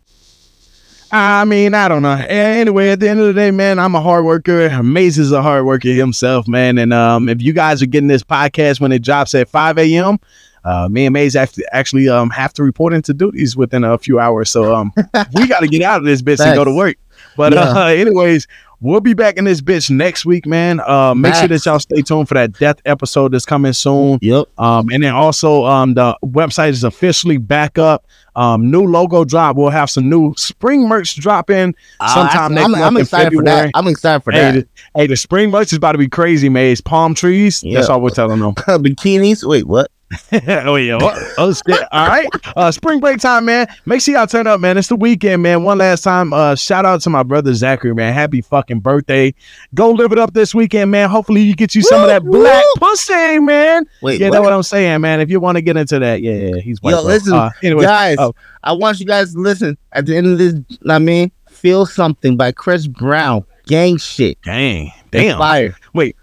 [1.11, 2.11] I mean, I don't know.
[2.27, 4.83] Anyway, at the end of the day, man, I'm a hard worker.
[4.83, 6.77] Maze is a hard worker himself, man.
[6.77, 10.19] And um, if you guys are getting this podcast when it drops at 5 a.m.,
[10.67, 14.19] uh, me and Maze actually actually um have to report into duties within a few
[14.19, 14.49] hours.
[14.49, 14.91] So um,
[15.33, 16.97] we got to get out of this bitch and go to work.
[17.37, 17.61] But Yeah.
[17.61, 18.47] uh, anyways,
[18.81, 20.79] we'll be back in this bitch next week, man.
[20.79, 24.19] Uh, make sure that y'all stay tuned for that death episode that's coming soon.
[24.21, 24.45] Yep.
[24.59, 28.05] Um, and then also, um, the website is officially back up.
[28.35, 29.55] Um, new logo drop.
[29.55, 31.73] We'll have some new spring merch drop in
[32.07, 33.71] sometime next Uh, I'm, month I'm in excited for that.
[33.73, 34.53] I'm excited for Hey, that.
[34.53, 34.67] the,
[35.01, 36.65] hey, the spring merch is about to be crazy, man.
[36.71, 37.63] It's palm trees.
[37.67, 38.53] That's all we're telling them.
[38.55, 39.43] Bikinis.
[39.43, 39.89] Wait, what?
[40.31, 40.97] oh yeah.
[41.37, 41.79] Oh, shit.
[41.91, 42.27] All right.
[42.55, 43.67] Uh, spring break time, man.
[43.85, 44.77] Make sure y'all turn up, man.
[44.77, 45.63] It's the weekend, man.
[45.63, 46.31] One last time.
[46.31, 48.13] Uh, shout out to my brother Zachary, man.
[48.13, 49.33] Happy fucking birthday.
[49.73, 51.09] Go live it up this weekend, man.
[51.09, 53.85] Hopefully you get you some of that black pussy, man.
[54.01, 54.33] Wait, yeah, what?
[54.33, 55.19] that's what I'm saying, man.
[55.19, 56.91] If you want to get into that, yeah, yeah, he's white.
[56.91, 57.07] Yo, bro.
[57.07, 58.15] listen, Uh, anyway, guys.
[58.19, 58.33] oh.
[58.63, 59.77] I want you guys to listen.
[59.91, 60.55] At the end of this,
[60.89, 63.43] I mean, "Feel Something" by Chris Brown.
[63.65, 64.41] Gang shit.
[64.43, 65.37] dang, It's damn.
[65.37, 65.75] Fire.
[65.93, 66.15] Wait.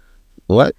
[0.47, 0.75] What?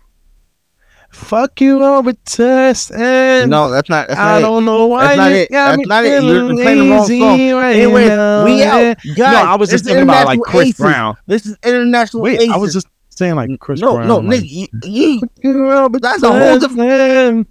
[1.17, 4.07] Fuck you over test and No, that's not.
[4.09, 5.51] That's I not don't know why That's not you it.
[5.51, 6.09] got That's me not it.
[6.09, 7.53] You're feeling playing the wrong lazy song.
[7.53, 8.45] right Anyway, now.
[8.45, 9.17] we out, guys.
[9.17, 10.79] No, I was just is thinking about like Chris Aces.
[10.79, 11.17] Brown.
[11.27, 12.23] This is international.
[12.23, 14.07] Wait, I was just saying like Chris no, Brown.
[14.09, 17.49] no, like- nigga, you, you, that's a whole different.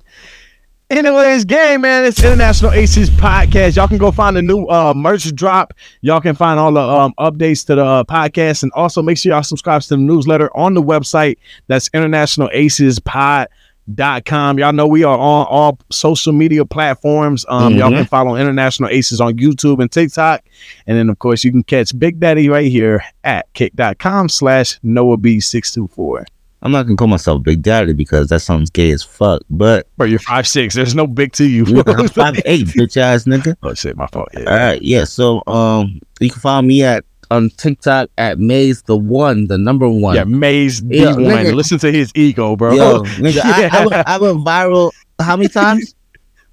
[0.91, 3.75] Anyways, game man, it's International Aces podcast.
[3.75, 5.73] Y'all can go find the new uh merch drop.
[6.01, 9.31] Y'all can find all the um updates to the uh, podcast, and also make sure
[9.33, 11.37] y'all subscribe to the newsletter on the website.
[11.67, 13.47] That's International Aces Pod.
[13.93, 14.57] Dot com.
[14.57, 17.45] Y'all know we are on all social media platforms.
[17.49, 17.97] Um, y'all Mhm.
[17.97, 20.41] can follow International Aces on YouTube and TikTok.
[20.87, 25.17] And then of course you can catch Big Daddy right here at kick.com slash Noah
[25.19, 26.25] B624.
[26.65, 29.43] I'm not gonna call myself Big Daddy because that sounds gay as fuck.
[29.51, 30.73] But Bro, you're five six.
[30.73, 31.63] There's no big to you.
[31.85, 33.55] I'm five eight, bitch ass nigga.
[33.61, 34.29] oh shit, my fault.
[34.33, 34.49] Yeah.
[34.49, 35.03] All right, yeah.
[35.03, 39.87] So um, you can follow me at on TikTok at Maze the one, the number
[39.87, 40.15] one.
[40.15, 41.25] Yeah, Maze Yeah, one.
[41.25, 41.53] nigga.
[41.53, 42.73] Listen to his ego, bro.
[42.73, 44.91] Yo, nigga, I, I, went, I went viral.
[45.19, 45.93] How many times?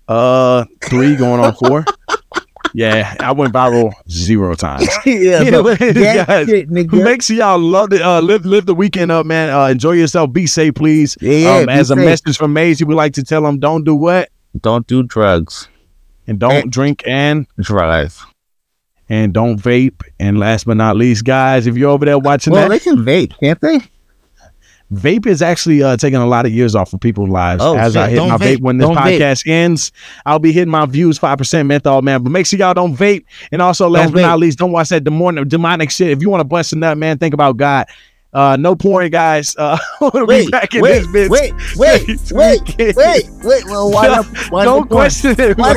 [0.09, 1.87] Uh, three going on four.
[2.75, 4.89] Yeah, I went viral zero times.
[5.07, 6.69] yeah, so Anyways, gang guys, shit.
[6.71, 8.03] Make sure y'all love it.
[8.03, 9.51] Uh, live live the weekend up, man.
[9.51, 10.33] Uh, enjoy yourself.
[10.33, 11.17] Be safe, please.
[11.21, 13.85] Yeah, yeah, um, be as a message from Maze, we like to tell them don't
[13.85, 14.29] do what
[14.61, 15.69] Don't do drugs.
[16.27, 16.63] and don't Eh.
[16.69, 18.25] drink and Drive.
[19.09, 20.03] and don't vape.
[20.21, 22.99] And last but not least, guys, if you're over there watching Well, that, they can
[23.05, 23.81] vape, can't they?
[24.93, 27.63] Vape is actually uh, taking a lot of years off of people's lives.
[27.63, 28.11] Oh, As I shit.
[28.11, 28.61] hit Don't my vape, vape.
[28.61, 29.19] when this Don't vape.
[29.19, 29.91] podcast ends,
[30.27, 32.23] I'll be hitting my Vuse five percent menthol, man.
[32.23, 33.25] But make sure y'all don't vape.
[33.51, 36.11] And also, last Don't but not least, don't watch that demonic demonic shit.
[36.11, 37.87] If you want to bust a nut, man, think about God.
[38.35, 39.55] Uh, no porn, guys.
[39.59, 41.29] Uh, we'll be Wait, back in wait, this bitch.
[41.29, 42.97] wait, wait, wait, weekend.
[42.97, 43.65] wait, wait.
[43.67, 44.27] Well, why No, not?
[44.51, 45.75] Why Don't question it, bro.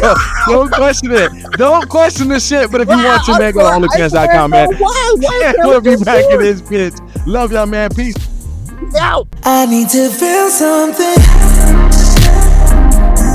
[0.47, 1.31] Don't question it.
[1.57, 2.71] Don't question the shit.
[2.71, 3.05] But if you Why?
[3.05, 4.69] want to, man, go to I OnlyFans.com, man.
[4.77, 5.15] Why?
[5.19, 5.39] Why?
[5.41, 6.97] Yeah, we'll be back in this bitch.
[7.27, 7.89] Love y'all, man.
[7.89, 8.15] Peace.
[8.99, 9.27] Out.
[9.43, 11.19] I need to feel something.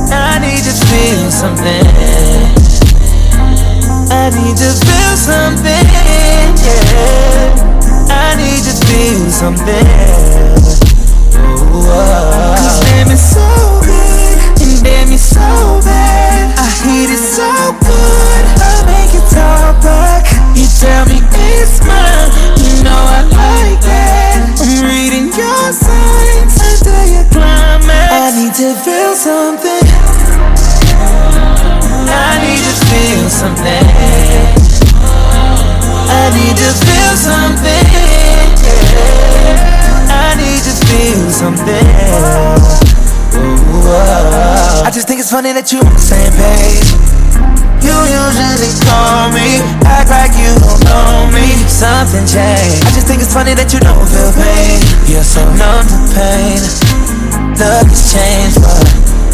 [0.08, 1.84] I need to feel something.
[4.08, 5.84] I need to feel something.
[6.64, 7.50] Yeah.
[8.08, 9.86] I need to feel something.
[11.72, 12.54] Oh.
[12.56, 12.84] Cause ah.
[12.84, 13.46] damn it's so
[13.84, 16.56] good and damn it's so bad.
[16.56, 18.44] I hate it so good.
[18.64, 20.24] I make it talk back.
[20.56, 22.59] You tell me it's mine.
[45.50, 46.94] Funny that you on the same page.
[47.82, 51.42] You usually call me, act like you don't know me.
[51.66, 52.86] Something changed.
[52.86, 54.78] I just think it's funny that you don't feel pain.
[55.10, 56.62] You're so numb to pain.
[57.58, 58.78] Love has changed, but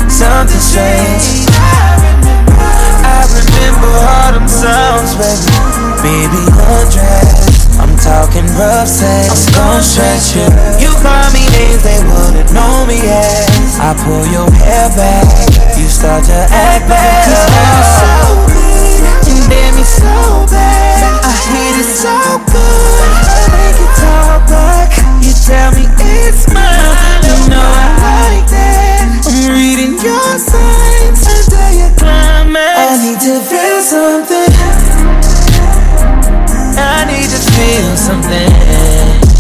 [0.09, 1.53] something strange.
[1.53, 5.53] I remember all them songs, baby.
[6.01, 7.69] Baby, undress.
[7.77, 9.53] I'm talking rough sex.
[9.53, 10.49] I'm gon' stretch you.
[10.81, 13.77] You call me names they wouldn't know me as.
[13.77, 15.76] I pull your hair back.
[15.97, 17.25] You start to act bad.
[17.25, 19.01] Cause girl, you're so good.
[19.33, 21.25] And damn, you so bad.
[21.25, 22.13] I hate it so
[22.53, 23.17] good.
[23.49, 24.93] Make it talk back.
[25.25, 25.89] You tell me
[26.21, 27.25] it's mine.
[27.25, 27.89] You know I
[28.29, 29.25] like that.
[29.25, 32.77] I'm reading your signs until you climax.
[32.77, 34.53] I need to feel something.
[36.77, 39.36] I need to feel something.